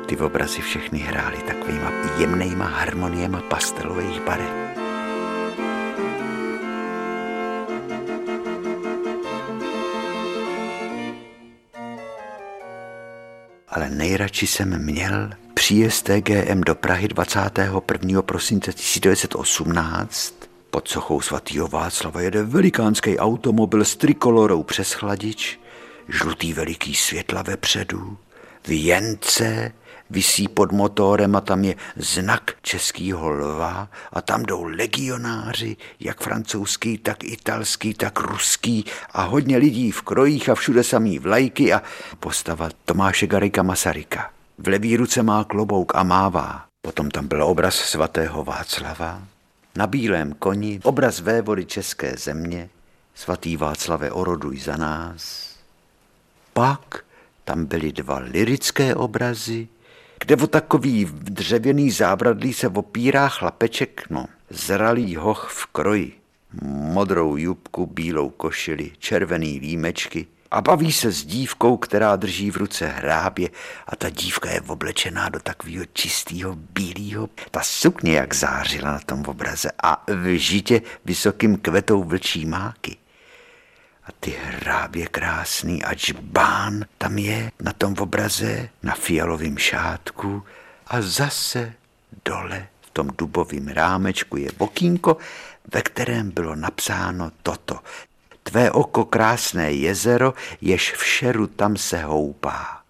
Ty 0.07 0.17
obrazy 0.17 0.61
všechny 0.61 0.99
hrály 0.99 1.37
takovýma 1.37 1.93
jemnýma 2.19 2.65
harmoniema 2.65 3.41
pastelových 3.41 4.21
barev. 4.21 4.51
Ale 13.69 13.91
nejradši 13.91 14.47
jsem 14.47 14.85
měl 14.85 15.31
příjezd 15.67 16.05
TGM 16.05 16.61
do 16.61 16.75
Prahy 16.75 17.09
21. 17.09 18.23
prosince 18.23 18.73
1918 18.73 20.35
pod 20.71 20.89
sochou 20.89 21.21
svatého 21.21 21.69
Václava 21.69 22.21
jede 22.21 22.43
velikánský 22.43 23.19
automobil 23.19 23.85
s 23.85 23.97
trikolorou 23.97 24.63
přes 24.63 24.93
chladič, 24.93 25.61
žlutý 26.09 26.53
veliký 26.53 26.95
světla 26.95 27.43
vepředu, 27.43 28.19
věnce 28.69 29.73
visí 30.11 30.49
pod 30.49 30.73
motorem 30.73 31.37
a 31.37 31.41
tam 31.41 31.65
je 31.65 31.75
znak 31.97 32.51
českého 32.63 33.31
lva 33.31 33.89
a 34.13 34.23
tam 34.23 34.43
jdou 34.43 34.65
legionáři, 34.65 35.77
jak 36.01 36.21
francouzský, 36.21 36.99
tak 36.99 37.25
italský, 37.25 37.95
tak 37.95 38.21
ruský 38.21 38.85
a 39.13 39.23
hodně 39.23 39.57
lidí 39.57 39.91
v 39.91 40.03
krojích 40.03 40.49
a 40.49 40.55
všude 40.55 40.85
samý 40.85 41.19
vlajky 41.19 41.73
a 41.73 41.83
postava 42.21 42.69
Tomáše 42.85 43.27
Garika 43.27 43.63
Masaryka. 43.63 44.36
V 44.59 44.69
levý 44.69 44.97
ruce 44.97 45.23
má 45.23 45.45
klobouk 45.45 45.93
a 45.95 46.03
mává. 46.03 46.67
Potom 46.83 47.11
tam 47.11 47.29
byl 47.29 47.45
obraz 47.45 47.75
svatého 47.75 48.45
Václava, 48.45 49.23
na 49.77 49.87
bílém 49.87 50.33
koni 50.33 50.81
obraz 50.83 51.21
vévody 51.21 51.65
české 51.65 52.17
země, 52.17 52.69
svatý 53.15 53.57
Václave 53.57 54.11
oroduj 54.11 54.59
za 54.59 54.77
nás. 54.77 55.51
Pak 56.53 57.05
tam 57.45 57.65
byly 57.65 57.93
dva 57.93 58.19
lirické 58.19 58.95
obrazy, 58.95 59.69
kde 60.21 60.37
o 60.37 60.47
takový 60.47 61.09
dřevěný 61.13 61.91
zábradlí 61.91 62.53
se 62.53 62.69
opírá 62.69 63.29
chlapeček, 63.29 64.05
no, 64.11 64.27
zralý 64.51 65.17
hoch 65.17 65.49
v 65.51 65.67
kroji, 65.67 66.13
modrou 66.63 67.37
jubku, 67.37 67.87
bílou 67.87 68.31
košili, 68.31 68.93
červený 68.99 69.59
límečky 69.59 70.27
a 70.51 70.61
baví 70.61 70.93
se 70.93 71.13
s 71.13 71.25
dívkou, 71.25 71.77
která 71.77 72.17
drží 72.17 72.51
v 72.51 72.57
ruce 72.57 72.87
hrábě 72.87 73.49
a 73.87 73.97
ta 73.97 74.11
dívka 74.11 74.51
je 74.51 74.61
oblečená 74.61 75.29
do 75.29 75.41
takového 75.41 75.85
čistého 75.93 76.55
bílého. 76.55 77.29
Ta 77.51 77.61
sukně 77.63 78.17
jak 78.17 78.35
zářila 78.35 78.93
na 78.93 78.99
tom 78.99 79.25
obraze 79.27 79.71
a 79.83 80.05
v 80.07 80.39
žitě 80.39 80.83
vysokým 81.05 81.57
kvetou 81.57 82.05
vlčí 82.05 82.47
máky. 82.47 82.97
A 84.05 84.09
ty 84.21 84.35
hrábě 84.43 85.07
krásný 85.07 85.85
a 85.85 85.95
džbán 85.95 86.85
tam 86.99 87.19
je 87.19 87.51
na 87.61 87.73
tom 87.73 87.95
obraze, 87.99 88.69
na 88.83 88.95
fialovém 88.95 89.59
šátku 89.59 90.43
a 90.87 91.03
zase 91.03 91.73
dole 92.25 92.67
v 92.81 92.91
tom 92.91 93.11
dubovém 93.19 93.69
rámečku 93.69 94.37
je 94.37 94.51
okýnko, 94.59 95.17
ve 95.73 95.83
kterém 95.83 96.31
bylo 96.31 96.55
napsáno 96.55 97.31
toto. 97.43 97.79
Tvé 98.47 98.71
oko 98.71 99.05
krásné 99.05 99.73
jezero, 99.73 100.35
jež 100.61 100.93
v 100.93 101.05
šeru 101.05 101.47
tam 101.47 101.77
se 101.77 102.03
houpá. 102.03 102.81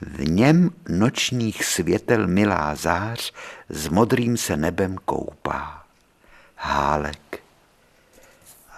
V 0.00 0.28
něm 0.28 0.70
nočních 0.88 1.64
světel 1.64 2.26
milá 2.26 2.74
zář 2.74 3.32
s 3.68 3.88
modrým 3.88 4.36
se 4.36 4.56
nebem 4.56 4.96
koupá. 5.04 5.82
Hálek. 6.56 7.42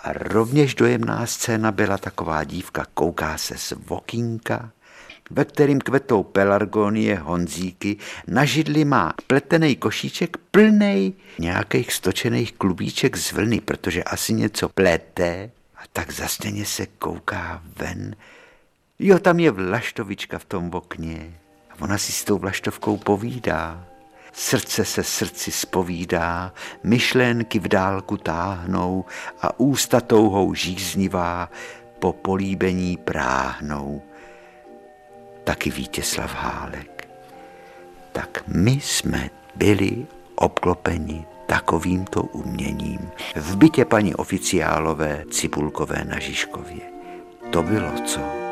A 0.03 0.13
rovněž 0.13 0.75
dojemná 0.75 1.27
scéna 1.27 1.73
byla 1.73 1.99
taková 1.99 2.45
dívka, 2.45 2.87
kouká 2.95 3.39
se 3.39 3.59
z 3.59 3.73
vokínka, 3.73 4.71
ve 5.31 5.45
kterým 5.45 5.81
kvetou 5.81 6.23
pelargonie 6.23 7.17
honzíky, 7.17 7.97
na 8.27 8.45
židli 8.45 8.85
má 8.85 9.15
pletený 9.27 9.77
košíček 9.77 10.37
plnej 10.51 11.13
nějakých 11.39 11.93
stočených 11.93 12.53
klubíček 12.53 13.17
z 13.17 13.33
vlny, 13.33 13.61
protože 13.61 14.05
asi 14.05 14.33
něco 14.33 14.69
plete 14.69 15.51
a 15.79 15.83
tak 15.93 16.11
zasněně 16.11 16.65
se 16.65 16.87
kouká 16.87 17.63
ven. 17.77 18.17
Jo, 18.99 19.19
tam 19.19 19.41
je 19.41 19.51
vlaštovička 19.51 20.39
v 20.39 20.45
tom 20.45 20.71
okně 20.75 21.41
a 21.71 21.83
ona 21.83 21.99
si 21.99 22.13
s 22.13 22.25
tou 22.25 22.39
vlaštovkou 22.39 22.97
povídá. 22.97 23.85
Srdce 24.33 24.85
se 24.85 25.05
srdci 25.05 25.51
spovídá, 25.51 26.53
myšlenky 26.83 27.59
v 27.59 27.69
dálku 27.69 28.17
táhnou 28.17 29.05
a 29.43 29.61
ústa 29.61 30.01
touhou 30.01 30.55
žíznivá 30.55 31.51
po 31.99 32.13
políbení 32.13 32.97
práhnou. 32.97 34.03
Taky 35.45 35.71
Vítězslav 35.71 36.35
Hálek. 36.35 37.09
Tak 38.13 38.43
my 38.47 38.71
jsme 38.71 39.31
byli 39.55 40.07
obklopeni 40.35 41.27
takovýmto 41.49 42.23
uměním 42.23 43.11
v 43.37 43.57
bytě 43.57 43.85
paní 43.85 44.15
oficiálové 44.15 45.25
Cibulkové 45.31 46.05
na 46.05 46.19
Žižkově. 46.19 46.81
To 47.51 47.63
bylo 47.63 47.91
co? 48.05 48.48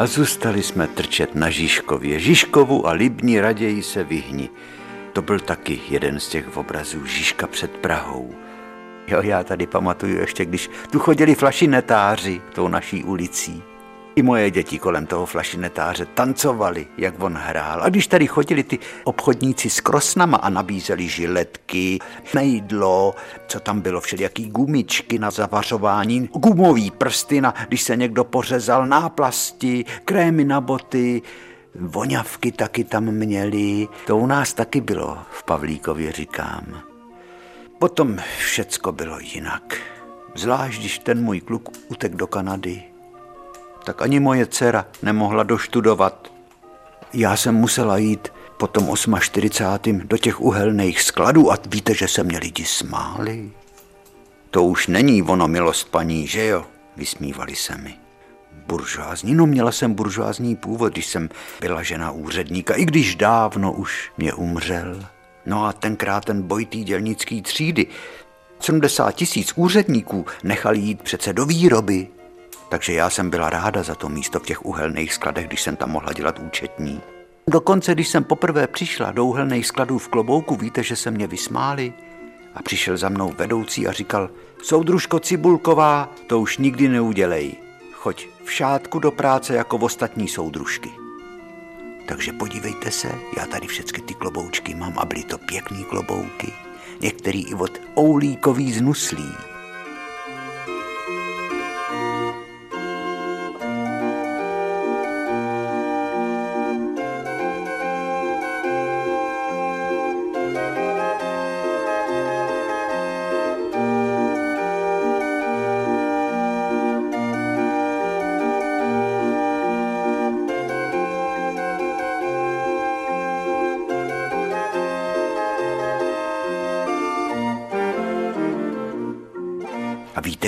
A 0.00 0.06
zůstali 0.06 0.62
jsme 0.62 0.86
trčet 0.86 1.34
na 1.34 1.50
Žižkově. 1.50 2.18
Žižkovu 2.18 2.86
a 2.86 2.92
Libni 2.92 3.40
raději 3.40 3.82
se 3.82 4.04
vyhni. 4.04 4.50
To 5.12 5.22
byl 5.22 5.40
taky 5.40 5.80
jeden 5.88 6.20
z 6.20 6.28
těch 6.28 6.56
obrazů 6.56 7.06
Žižka 7.06 7.46
před 7.46 7.70
Prahou. 7.70 8.34
Jo, 9.06 9.22
já 9.22 9.44
tady 9.44 9.66
pamatuju 9.66 10.20
ještě, 10.20 10.44
když 10.44 10.70
tu 10.90 10.98
chodili 10.98 11.34
flašinetáři 11.34 12.40
tou 12.54 12.68
naší 12.68 13.04
ulicí. 13.04 13.62
I 14.16 14.22
moje 14.22 14.50
děti 14.50 14.78
kolem 14.78 15.06
toho 15.06 15.26
flašinetáře 15.26 16.06
tancovali, 16.06 16.86
jak 16.98 17.22
on 17.22 17.34
hrál. 17.34 17.82
A 17.82 17.88
když 17.88 18.06
tady 18.06 18.26
chodili 18.26 18.62
ty 18.62 18.78
obchodníci 19.04 19.70
s 19.70 19.80
krosnama 19.80 20.36
a 20.36 20.50
nabízeli 20.50 21.08
žiletky, 21.08 21.98
nejdlo, 22.34 23.14
co 23.46 23.60
tam 23.60 23.80
bylo, 23.80 24.00
všelijaký 24.00 24.46
gumičky 24.46 25.18
na 25.18 25.30
zavařování, 25.30 26.28
gumový 26.32 26.90
prsty, 26.90 27.40
na, 27.40 27.54
když 27.68 27.82
se 27.82 27.96
někdo 27.96 28.24
pořezal, 28.24 28.86
náplasti, 28.86 29.84
krémy 30.04 30.44
na 30.44 30.60
boty, 30.60 31.22
voňavky 31.74 32.52
taky 32.52 32.84
tam 32.84 33.04
měli. 33.04 33.88
To 34.06 34.16
u 34.16 34.26
nás 34.26 34.54
taky 34.54 34.80
bylo 34.80 35.18
v 35.30 35.42
Pavlíkově, 35.42 36.12
říkám. 36.12 36.82
Potom 37.78 38.16
všecko 38.38 38.92
bylo 38.92 39.18
jinak. 39.20 39.76
Zvlášť, 40.34 40.80
když 40.80 40.98
ten 40.98 41.24
můj 41.24 41.40
kluk 41.40 41.68
utek 41.88 42.14
do 42.14 42.26
Kanady 42.26 42.89
tak 43.84 44.02
ani 44.02 44.20
moje 44.20 44.46
dcera 44.46 44.86
nemohla 45.02 45.42
doštudovat. 45.42 46.32
Já 47.12 47.36
jsem 47.36 47.54
musela 47.54 47.98
jít 47.98 48.28
po 48.58 48.66
tom 48.66 48.96
48. 49.20 50.00
do 50.04 50.16
těch 50.16 50.40
uhelných 50.40 51.02
skladů 51.02 51.52
a 51.52 51.58
víte, 51.66 51.94
že 51.94 52.08
se 52.08 52.24
mě 52.24 52.38
lidi 52.38 52.64
smáli. 52.64 53.50
To 54.50 54.64
už 54.64 54.86
není 54.86 55.22
ono 55.22 55.48
milost 55.48 55.90
paní, 55.90 56.26
že 56.26 56.46
jo? 56.46 56.64
Vysmívali 56.96 57.56
se 57.56 57.76
mi. 57.76 57.94
Buržoázní, 58.66 59.34
no 59.34 59.46
měla 59.46 59.72
jsem 59.72 59.94
buržoázní 59.94 60.56
původ, 60.56 60.92
když 60.92 61.06
jsem 61.06 61.28
byla 61.60 61.82
žena 61.82 62.10
úředníka, 62.10 62.74
i 62.74 62.84
když 62.84 63.14
dávno 63.16 63.72
už 63.72 64.12
mě 64.18 64.32
umřel. 64.32 65.04
No 65.46 65.66
a 65.66 65.72
tenkrát 65.72 66.24
ten 66.24 66.42
boj 66.42 66.64
té 66.64 66.78
dělnické 66.78 67.42
třídy, 67.42 67.86
70 68.60 69.12
tisíc 69.12 69.52
úředníků 69.56 70.26
nechali 70.44 70.78
jít 70.78 71.02
přece 71.02 71.32
do 71.32 71.46
výroby, 71.46 72.08
takže 72.70 72.92
já 72.92 73.10
jsem 73.10 73.30
byla 73.30 73.50
ráda 73.50 73.82
za 73.82 73.94
to 73.94 74.08
místo 74.08 74.40
v 74.40 74.42
těch 74.42 74.64
uhelných 74.66 75.14
skladech, 75.14 75.46
když 75.46 75.62
jsem 75.62 75.76
tam 75.76 75.90
mohla 75.90 76.12
dělat 76.12 76.38
účetní. 76.38 77.00
Dokonce, 77.48 77.94
když 77.94 78.08
jsem 78.08 78.24
poprvé 78.24 78.66
přišla 78.66 79.10
do 79.10 79.24
uhelných 79.24 79.66
skladů 79.66 79.98
v 79.98 80.08
klobouku, 80.08 80.56
víte, 80.56 80.82
že 80.82 80.96
se 80.96 81.10
mě 81.10 81.26
vysmáli? 81.26 81.92
A 82.54 82.62
přišel 82.62 82.96
za 82.96 83.08
mnou 83.08 83.32
vedoucí 83.38 83.86
a 83.86 83.92
říkal, 83.92 84.30
soudružko 84.62 85.18
Cibulková, 85.18 86.08
to 86.26 86.40
už 86.40 86.58
nikdy 86.58 86.88
neudělej. 86.88 87.54
Choď 87.92 88.28
v 88.44 88.52
šátku 88.52 88.98
do 88.98 89.10
práce 89.10 89.54
jako 89.54 89.78
v 89.78 89.84
ostatní 89.84 90.28
soudružky. 90.28 90.90
Takže 92.06 92.32
podívejte 92.32 92.90
se, 92.90 93.08
já 93.36 93.46
tady 93.46 93.66
všechny 93.66 94.02
ty 94.02 94.14
kloboučky 94.14 94.74
mám 94.74 94.98
a 94.98 95.04
byly 95.04 95.24
to 95.24 95.38
pěkný 95.38 95.84
klobouky. 95.84 96.52
Některý 97.00 97.50
i 97.50 97.54
od 97.54 97.80
oulíkový 97.98 98.72
znuslí. 98.72 99.32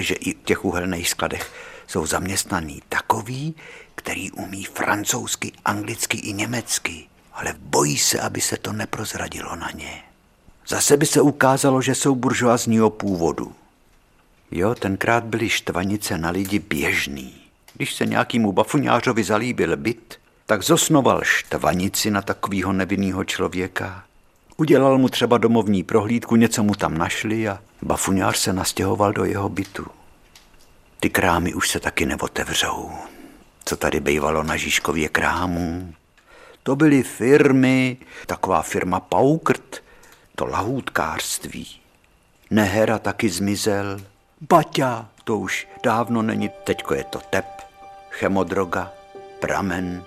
Že 0.03 0.15
i 0.15 0.35
v 0.35 0.43
těch 0.45 0.65
uhelných 0.65 1.09
skladech 1.09 1.53
jsou 1.87 2.07
zaměstnaní 2.07 2.83
takový, 2.89 3.55
který 3.95 4.31
umí 4.31 4.65
francouzsky, 4.65 5.53
anglicky 5.65 6.19
i 6.19 6.33
německy, 6.33 7.07
ale 7.33 7.55
bojí 7.59 7.99
se, 7.99 8.21
aby 8.21 8.41
se 8.41 8.57
to 8.57 8.73
neprozradilo 8.73 9.57
na 9.57 9.71
ně. 9.71 10.03
Zase 10.69 10.97
by 10.97 11.07
se 11.07 11.21
ukázalo, 11.21 11.83
že 11.83 11.95
jsou 11.95 12.15
buržoazního 12.15 12.91
původu. 12.91 13.53
Jo, 14.51 14.75
tenkrát 14.75 15.25
byly 15.25 15.49
štvanice 15.49 16.19
na 16.19 16.31
lidi 16.31 16.59
běžný. 16.59 17.35
Když 17.75 17.95
se 17.95 18.07
nějakýmu 18.07 18.53
bafuňářovi 18.53 19.25
zalíbil 19.25 19.77
byt, 19.77 20.19
tak 20.47 20.63
zosnoval 20.63 21.21
štvanici 21.25 22.11
na 22.11 22.23
takového 22.23 22.73
nevinného 22.73 23.25
člověka 23.25 24.05
Udělal 24.57 24.99
mu 24.99 25.09
třeba 25.09 25.39
domovní 25.39 25.83
prohlídku, 25.83 26.37
něco 26.37 26.63
mu 26.63 26.75
tam 26.75 26.99
našli 26.99 27.49
a 27.49 27.59
bafuňář 27.83 28.39
se 28.39 28.53
nastěhoval 28.53 29.13
do 29.13 29.25
jeho 29.25 29.49
bytu. 29.49 29.87
Ty 31.01 31.11
krámy 31.11 31.55
už 31.55 31.69
se 31.69 31.81
taky 31.81 32.07
neotevřou. 32.07 32.91
Co 33.65 33.77
tady 33.77 34.01
bývalo 34.01 34.43
na 34.43 34.57
Žižkově 34.57 35.09
krámu, 35.09 35.95
To 36.63 36.77
byly 36.77 37.03
firmy, 37.03 37.97
taková 38.27 38.63
firma 38.63 39.01
Paukrt, 39.01 39.83
to 40.35 40.47
lahůdkářství. 40.47 41.81
Nehera 42.51 42.99
taky 42.99 43.31
zmizel. 43.31 44.01
Baťa, 44.41 45.09
to 45.25 45.39
už 45.39 45.69
dávno 45.83 46.23
není, 46.23 46.51
teďko 46.65 46.95
je 46.95 47.05
to 47.05 47.21
tep, 47.31 47.47
chemodroga, 48.11 48.93
pramen, 49.41 50.05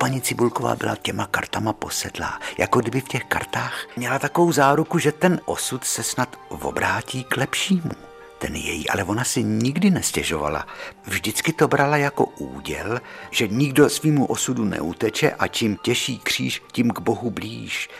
paní 0.00 0.20
Cibulková 0.20 0.76
byla 0.76 0.96
těma 0.96 1.26
kartama 1.26 1.72
posedlá, 1.72 2.40
jako 2.58 2.80
kdyby 2.80 3.00
v 3.00 3.08
těch 3.08 3.24
kartách 3.24 3.86
měla 3.96 4.18
takovou 4.18 4.52
záruku, 4.52 4.98
že 4.98 5.12
ten 5.12 5.40
osud 5.44 5.84
se 5.84 6.02
snad 6.02 6.36
obrátí 6.48 7.24
k 7.24 7.36
lepšímu. 7.36 7.90
Ten 8.38 8.54
její, 8.54 8.88
ale 8.88 9.04
ona 9.04 9.24
si 9.24 9.42
nikdy 9.42 9.90
nestěžovala. 9.90 10.66
Vždycky 11.04 11.52
to 11.52 11.68
brala 11.68 11.96
jako 11.96 12.24
úděl, 12.26 13.00
že 13.30 13.48
nikdo 13.48 13.88
svýmu 13.88 14.26
osudu 14.26 14.64
neuteče 14.64 15.30
a 15.30 15.46
čím 15.46 15.76
těžší 15.76 16.18
kříž, 16.18 16.62
tím 16.72 16.90
k 16.90 17.00
Bohu 17.00 17.30
blíž. 17.30 17.90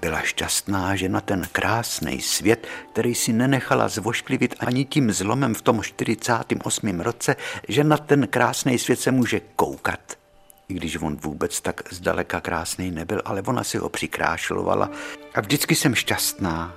Byla 0.00 0.20
šťastná, 0.20 0.96
že 0.96 1.08
na 1.08 1.20
ten 1.20 1.48
krásný 1.52 2.20
svět, 2.20 2.66
který 2.92 3.14
si 3.14 3.32
nenechala 3.32 3.88
zvošklivit 3.88 4.54
ani 4.58 4.84
tím 4.84 5.12
zlomem 5.12 5.54
v 5.54 5.62
tom 5.62 5.82
48. 5.82 7.00
roce, 7.00 7.36
že 7.68 7.84
na 7.84 7.96
ten 7.96 8.26
krásný 8.26 8.78
svět 8.78 9.00
se 9.00 9.10
může 9.10 9.40
koukat 9.56 10.21
i 10.68 10.74
když 10.74 10.96
on 10.96 11.16
vůbec 11.16 11.60
tak 11.60 11.82
zdaleka 11.90 12.40
krásný 12.40 12.90
nebyl, 12.90 13.22
ale 13.24 13.42
ona 13.42 13.64
si 13.64 13.78
ho 13.78 13.88
přikrášlovala. 13.88 14.90
A 15.34 15.40
vždycky 15.40 15.74
jsem 15.74 15.94
šťastná, 15.94 16.76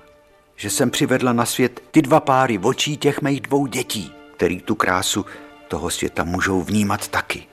že 0.55 0.69
jsem 0.69 0.91
přivedla 0.91 1.33
na 1.33 1.45
svět 1.45 1.83
ty 1.91 2.01
dva 2.01 2.19
páry 2.19 2.59
očí 2.59 2.97
těch 2.97 3.21
mých 3.21 3.41
dvou 3.41 3.65
dětí, 3.65 4.13
který 4.37 4.61
tu 4.61 4.75
krásu 4.75 5.25
toho 5.67 5.89
světa 5.89 6.23
můžou 6.23 6.61
vnímat 6.61 7.07
taky. 7.07 7.47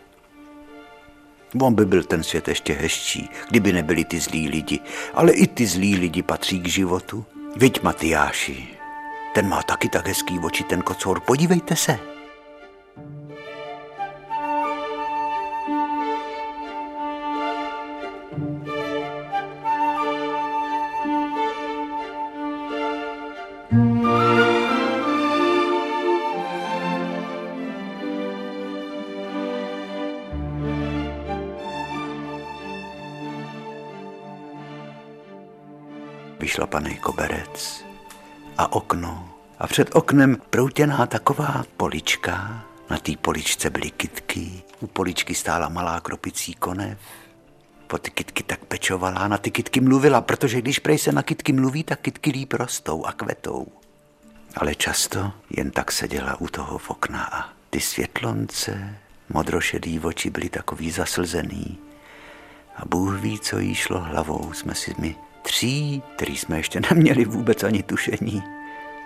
On 1.60 1.74
by 1.74 1.86
byl 1.86 2.04
ten 2.04 2.22
svět 2.22 2.48
ještě 2.48 2.72
hezčí, 2.72 3.28
kdyby 3.50 3.72
nebyli 3.72 4.04
ty 4.04 4.20
zlí 4.20 4.48
lidi, 4.48 4.80
ale 5.14 5.32
i 5.32 5.46
ty 5.46 5.66
zlí 5.66 5.96
lidi 5.96 6.22
patří 6.22 6.60
k 6.60 6.68
životu. 6.68 7.24
Viď 7.56 7.82
Matyáši, 7.82 8.68
ten 9.34 9.48
má 9.48 9.62
taky 9.62 9.88
tak 9.88 10.06
hezký 10.06 10.38
oči, 10.38 10.64
ten 10.64 10.82
kocor, 10.82 11.20
podívejte 11.20 11.76
se. 11.76 12.11
Vyšlapaný 36.62 36.96
koberec 36.96 37.84
a 38.58 38.72
okno. 38.72 39.28
A 39.58 39.66
před 39.66 39.96
oknem 39.96 40.36
proutěná 40.50 41.06
taková 41.06 41.64
polička. 41.76 42.64
Na 42.90 42.98
té 42.98 43.12
poličce 43.20 43.70
byly 43.70 43.90
kitky, 43.90 44.62
u 44.80 44.86
poličky 44.86 45.34
stála 45.34 45.68
malá 45.68 46.00
kropicí 46.00 46.54
konev. 46.54 46.98
Po 47.86 47.98
ty 47.98 48.10
kitky 48.10 48.42
tak 48.42 48.64
pečovala, 48.64 49.28
na 49.28 49.38
ty 49.38 49.50
kitky 49.50 49.80
mluvila, 49.80 50.20
protože 50.20 50.60
když 50.60 50.78
prej 50.78 50.98
se 50.98 51.12
na 51.12 51.22
kitky 51.22 51.52
mluví, 51.52 51.84
tak 51.84 52.00
kitky 52.00 52.30
líp 52.30 52.52
rostou 52.52 53.04
a 53.04 53.12
kvetou. 53.12 53.66
Ale 54.56 54.74
často 54.74 55.32
jen 55.50 55.70
tak 55.70 55.92
seděla 55.92 56.40
u 56.40 56.46
toho 56.46 56.78
v 56.78 56.90
okna 56.90 57.24
a 57.24 57.48
ty 57.70 57.80
světlonce, 57.80 58.98
modrošedý 59.28 60.00
oči 60.00 60.30
byly 60.30 60.48
takový 60.48 60.90
zaslzený. 60.90 61.78
A 62.76 62.86
Bůh 62.86 63.20
ví, 63.20 63.38
co 63.40 63.58
jí 63.58 63.74
šlo 63.74 64.00
hlavou, 64.00 64.52
jsme 64.52 64.74
si 64.74 64.94
my 64.98 65.16
tří, 65.42 66.02
který 66.16 66.36
jsme 66.36 66.56
ještě 66.56 66.80
neměli 66.90 67.24
vůbec 67.24 67.62
ani 67.62 67.82
tušení, 67.82 68.42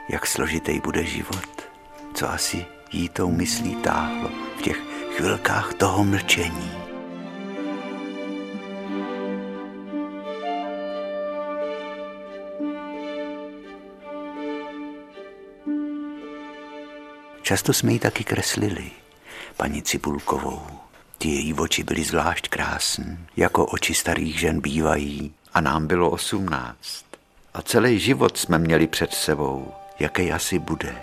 jak 0.09 0.27
složitý 0.27 0.81
bude 0.81 1.05
život, 1.05 1.69
co 2.15 2.31
asi 2.31 2.67
jí 2.93 3.09
tou 3.09 3.31
myslí 3.31 3.77
táhlo 3.77 4.31
v 4.59 4.63
těch 4.63 4.77
chvilkách 5.17 5.75
toho 5.75 6.05
mlčení. 6.05 6.71
Často 17.43 17.73
jsme 17.73 17.93
ji 17.93 17.99
taky 17.99 18.25
kreslili, 18.25 18.91
paní 19.57 19.83
Cibulkovou. 19.83 20.67
Ty 21.19 21.29
její 21.29 21.55
oči 21.55 21.83
byly 21.83 22.05
zvlášť 22.05 22.49
krásné, 22.49 23.19
jako 23.37 23.67
oči 23.67 23.95
starých 23.95 24.41
žen 24.41 24.61
bývají, 24.61 25.35
a 25.57 25.61
nám 25.61 25.87
bylo 25.87 26.11
osmnáct. 26.11 27.05
A 27.55 27.63
celý 27.63 27.99
život 27.99 28.39
jsme 28.39 28.59
měli 28.59 28.87
před 28.87 29.13
sebou, 29.13 29.73
jaký 29.99 30.33
asi 30.33 30.59
bude. 30.59 30.97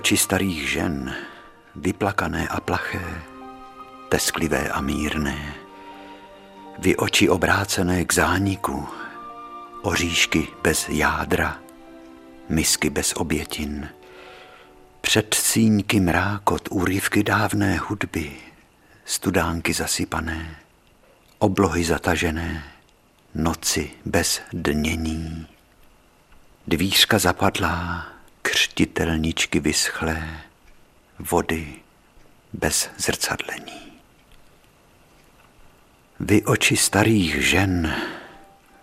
Oči 0.00 0.16
starých 0.16 0.64
žen, 0.68 1.12
vyplakané 1.76 2.48
a 2.48 2.56
plaché, 2.64 3.04
tesklivé 4.08 4.72
a 4.72 4.80
mírné, 4.80 5.36
vy 6.80 6.96
oči 6.96 7.28
obrácené 7.28 8.04
k 8.08 8.12
zániku, 8.12 8.88
oříšky 9.82 10.48
bez 10.64 10.88
jádra, 10.88 11.60
misky 12.48 12.90
bez 12.90 13.12
obětin, 13.12 13.88
předsíňky 15.00 16.00
mrákot, 16.00 16.68
úryvky 16.72 17.22
dávné 17.22 17.76
hudby, 17.76 18.32
studánky 19.04 19.72
zasypané, 19.72 20.56
oblohy 21.38 21.84
zatažené, 21.84 22.64
noci 23.34 23.90
bez 24.04 24.40
dnění, 24.52 25.46
dvířka 26.66 27.18
zapadlá, 27.18 28.19
křtitelničky 28.50 29.60
vyschlé, 29.60 30.40
vody 31.18 31.74
bez 32.52 32.90
zrcadlení. 32.96 33.92
Vy 36.20 36.42
oči 36.44 36.76
starých 36.76 37.34
žen, 37.48 37.94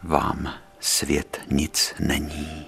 vám 0.03 0.53
svět 0.79 1.41
nic 1.51 1.93
není. 1.99 2.65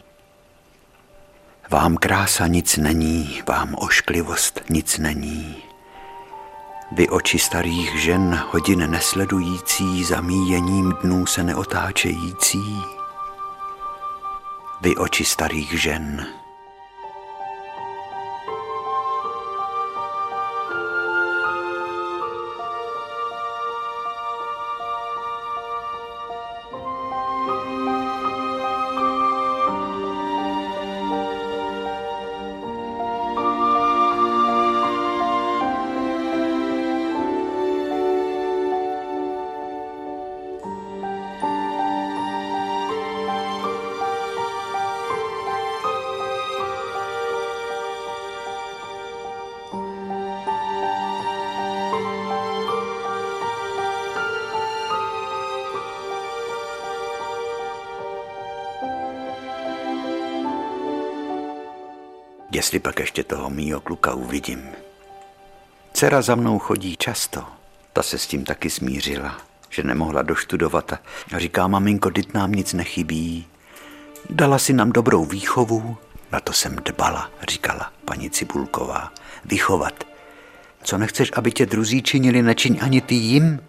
Vám 1.69 1.97
krása 1.97 2.47
nic 2.47 2.77
není, 2.77 3.41
vám 3.47 3.75
ošklivost 3.77 4.61
nic 4.69 4.97
není. 4.97 5.63
Vy 6.91 7.09
oči 7.09 7.39
starých 7.39 8.01
žen, 8.01 8.43
hodin 8.51 8.91
nesledující, 8.91 10.03
zamíjením 10.03 10.93
dnů 11.03 11.25
se 11.25 11.43
neotáčející. 11.43 12.83
Vy 14.81 14.95
oči 14.95 15.25
starých 15.25 15.81
žen, 15.81 16.38
jestli 62.70 62.80
pak 62.80 62.99
ještě 62.99 63.24
toho 63.24 63.49
mýho 63.49 63.82
kluka 63.82 64.13
uvidím. 64.13 64.70
Dcera 65.93 66.22
za 66.22 66.36
mnou 66.36 66.59
chodí 66.59 66.97
často. 66.97 67.43
Ta 67.93 68.03
se 68.03 68.17
s 68.17 68.28
tím 68.28 68.43
taky 68.43 68.70
smířila, 68.70 69.38
že 69.70 69.84
nemohla 69.84 70.22
doštudovat 70.22 70.93
a 71.34 71.39
říká, 71.39 71.67
maminko, 71.67 72.09
dit 72.09 72.34
nám 72.34 72.51
nic 72.51 72.74
nechybí. 72.74 73.47
Dala 74.30 74.59
si 74.59 74.74
nám 74.74 74.91
dobrou 74.91 75.26
výchovu, 75.26 75.97
na 76.32 76.39
to 76.39 76.53
jsem 76.53 76.76
dbala, 76.76 77.32
říkala 77.47 77.91
paní 78.05 78.30
Cibulková. 78.30 79.13
Vychovat. 79.45 80.03
Co 80.84 80.97
nechceš, 80.97 81.32
aby 81.36 81.51
tě 81.51 81.65
druzí 81.65 82.01
činili, 82.01 82.41
nečiň 82.41 82.80
ani 82.82 83.01
ty 83.01 83.15
jim? 83.15 83.59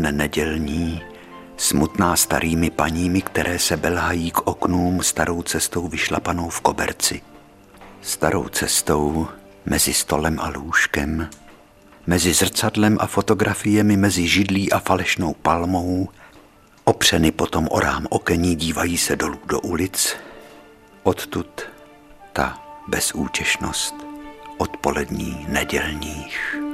Odpoledne 0.00 0.12
nedělní, 0.12 1.02
smutná 1.56 2.16
starými 2.16 2.70
paními, 2.70 3.22
které 3.22 3.58
se 3.58 3.76
belhají 3.76 4.30
k 4.30 4.46
oknům 4.46 5.02
starou 5.02 5.42
cestou 5.42 5.88
vyšlapanou 5.88 6.48
v 6.48 6.60
koberci. 6.60 7.22
Starou 8.00 8.48
cestou 8.48 9.28
mezi 9.66 9.92
stolem 9.92 10.40
a 10.40 10.48
lůžkem, 10.48 11.28
mezi 12.06 12.32
zrcadlem 12.32 12.96
a 13.00 13.06
fotografiemi, 13.06 13.96
mezi 13.96 14.28
židlí 14.28 14.72
a 14.72 14.78
falešnou 14.78 15.34
palmou, 15.34 16.08
opřeny 16.84 17.32
potom 17.32 17.68
o 17.70 17.80
rám 17.80 18.06
okení 18.10 18.56
dívají 18.56 18.98
se 18.98 19.16
dolů 19.16 19.38
do 19.46 19.60
ulic, 19.60 20.16
odtud 21.02 21.62
ta 22.32 22.58
bezúčešnost 22.88 23.94
odpolední 24.58 25.46
nedělních. 25.48 26.69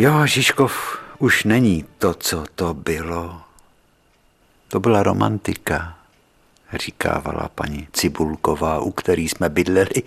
Jo, 0.00 0.26
Žižkov 0.26 0.98
už 1.18 1.44
není 1.44 1.84
to, 1.98 2.14
co 2.14 2.44
to 2.54 2.74
bylo. 2.74 3.40
To 4.68 4.80
byla 4.80 5.02
romantika, 5.02 5.98
říkávala 6.72 7.50
paní 7.54 7.88
Cibulková, 7.92 8.80
u 8.80 8.90
který 8.90 9.28
jsme 9.28 9.48
bydleli. 9.48 10.02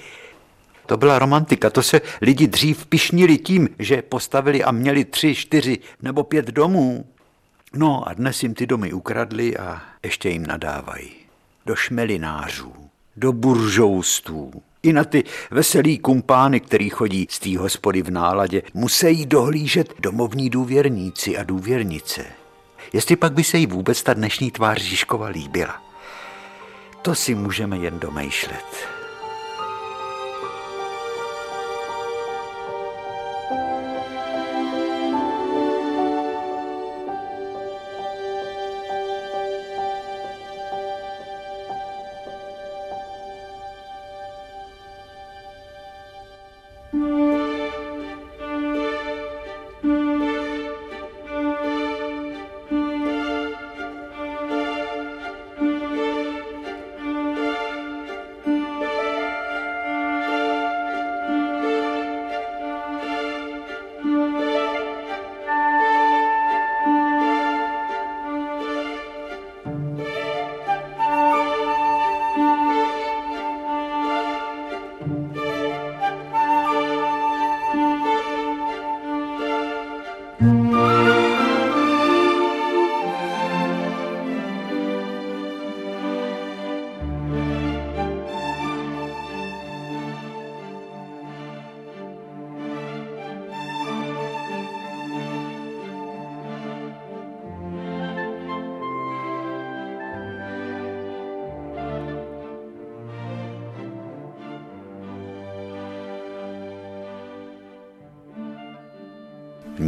To 0.86 0.98
byla 0.98 1.20
romantika, 1.20 1.70
to 1.70 1.84
se 1.84 2.02
lidi 2.22 2.48
dřív 2.48 2.86
pišnili 2.86 3.38
tím, 3.38 3.70
že 3.80 4.02
postavili 4.02 4.64
a 4.64 4.72
měli 4.72 5.06
tři, 5.06 5.36
čtyři 5.36 5.80
nebo 6.02 6.24
pět 6.24 6.46
domů. 6.46 7.06
No 7.74 8.08
a 8.08 8.14
dnes 8.14 8.44
jim 8.44 8.54
ty 8.54 8.68
domy 8.68 8.94
ukradli 8.94 9.58
a 9.58 9.82
ještě 10.04 10.30
jim 10.30 10.46
nadávají. 10.46 11.12
Do 11.66 11.76
šmelinářů, 11.76 12.74
do 13.18 13.34
buržoustů, 13.34 14.64
i 14.84 14.94
na 14.94 15.04
ty 15.04 15.24
veselý 15.52 16.00
kumpány, 16.00 16.60
který 16.60 16.90
chodí 16.90 17.28
z 17.30 17.40
té 17.40 17.58
hospody 17.58 18.02
v 18.02 18.12
náladě, 18.12 18.62
musí 18.74 19.26
dohlížet 19.26 19.94
domovní 20.00 20.50
důvěrníci 20.50 21.38
a 21.38 21.44
důvěrnice. 21.44 22.26
Jestli 22.94 23.16
pak 23.16 23.34
by 23.34 23.44
se 23.44 23.58
jí 23.58 23.68
vůbec 23.68 24.04
ta 24.04 24.14
dnešní 24.14 24.52
tvář 24.52 24.82
Žižkova 24.82 25.28
líbila. 25.28 25.84
To 27.02 27.16
si 27.16 27.36
můžeme 27.36 27.78
jen 27.78 28.00
domýšlet. 28.00 29.01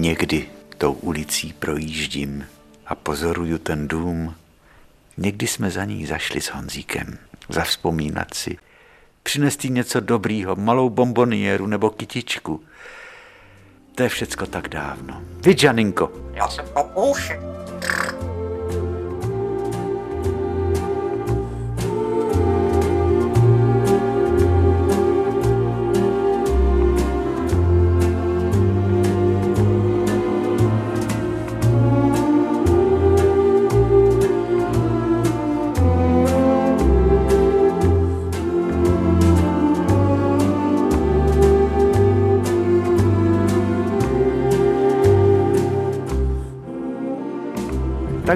Někdy 0.03 0.49
tou 0.77 0.93
ulicí 0.93 1.53
projíždím 1.53 2.45
a 2.85 2.95
pozoruju 2.95 3.57
ten 3.57 3.87
dům. 3.87 4.35
Někdy 5.17 5.47
jsme 5.47 5.71
za 5.71 5.85
ní 5.85 6.05
zašli 6.05 6.41
s 6.41 6.47
Honzíkem, 6.47 7.17
zavzpomínat 7.49 8.33
si, 8.33 8.57
přinést 9.23 9.65
jí 9.65 9.71
něco 9.71 9.99
dobrýho, 9.99 10.55
malou 10.55 10.89
bombonieru 10.89 11.67
nebo 11.67 11.89
kytičku. 11.89 12.63
To 13.95 14.03
je 14.03 14.09
všecko 14.09 14.45
tak 14.45 14.67
dávno. 14.67 15.21
Vy, 15.41 15.55
Janinko. 15.63 16.11
Já 16.33 16.49
jsem 16.49 16.65
po 16.73 16.83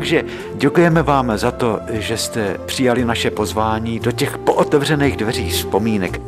Takže 0.07 0.25
děkujeme 0.55 1.03
vám 1.03 1.37
za 1.37 1.51
to, 1.51 1.79
že 1.89 2.17
jste 2.17 2.57
přijali 2.65 3.05
naše 3.05 3.31
pozvání 3.31 3.99
do 3.99 4.11
těch 4.11 4.37
pootevřených 4.37 5.17
dveří 5.17 5.49
vzpomínek. 5.49 6.26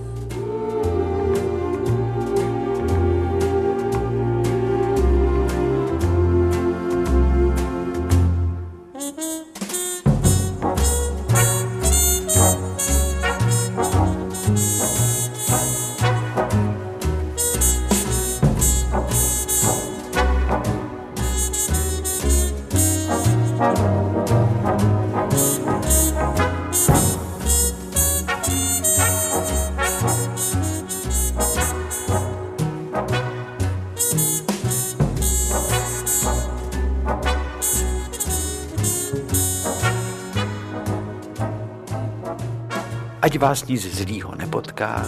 Vás 43.39 43.65
nic 43.65 43.95
zlýho 43.95 44.35
nepotká. 44.35 45.05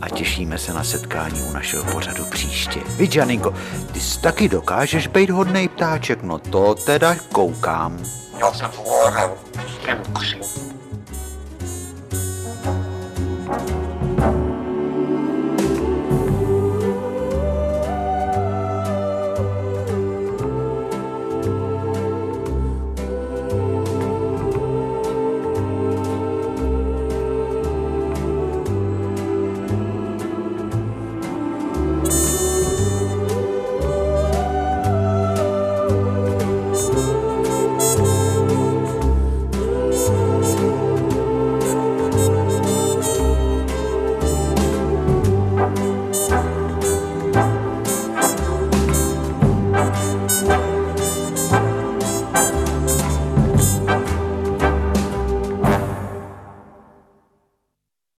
a 0.00 0.08
těšíme 0.08 0.58
se 0.58 0.72
na 0.72 0.84
setkání 0.84 1.40
u 1.40 1.52
našeho 1.52 1.84
pořadu 1.92 2.24
příště. 2.24 2.80
Vy, 2.96 3.08
Janinko, 3.14 3.54
ty 3.92 4.00
jsi 4.00 4.20
taky 4.20 4.48
dokážeš 4.48 5.06
být 5.06 5.30
hodnej 5.30 5.68
ptáček, 5.68 6.22
no 6.22 6.38
to 6.38 6.74
teda 6.74 7.16
koukám. 7.32 7.98
Já 8.40 8.52
jsem. 8.52 8.70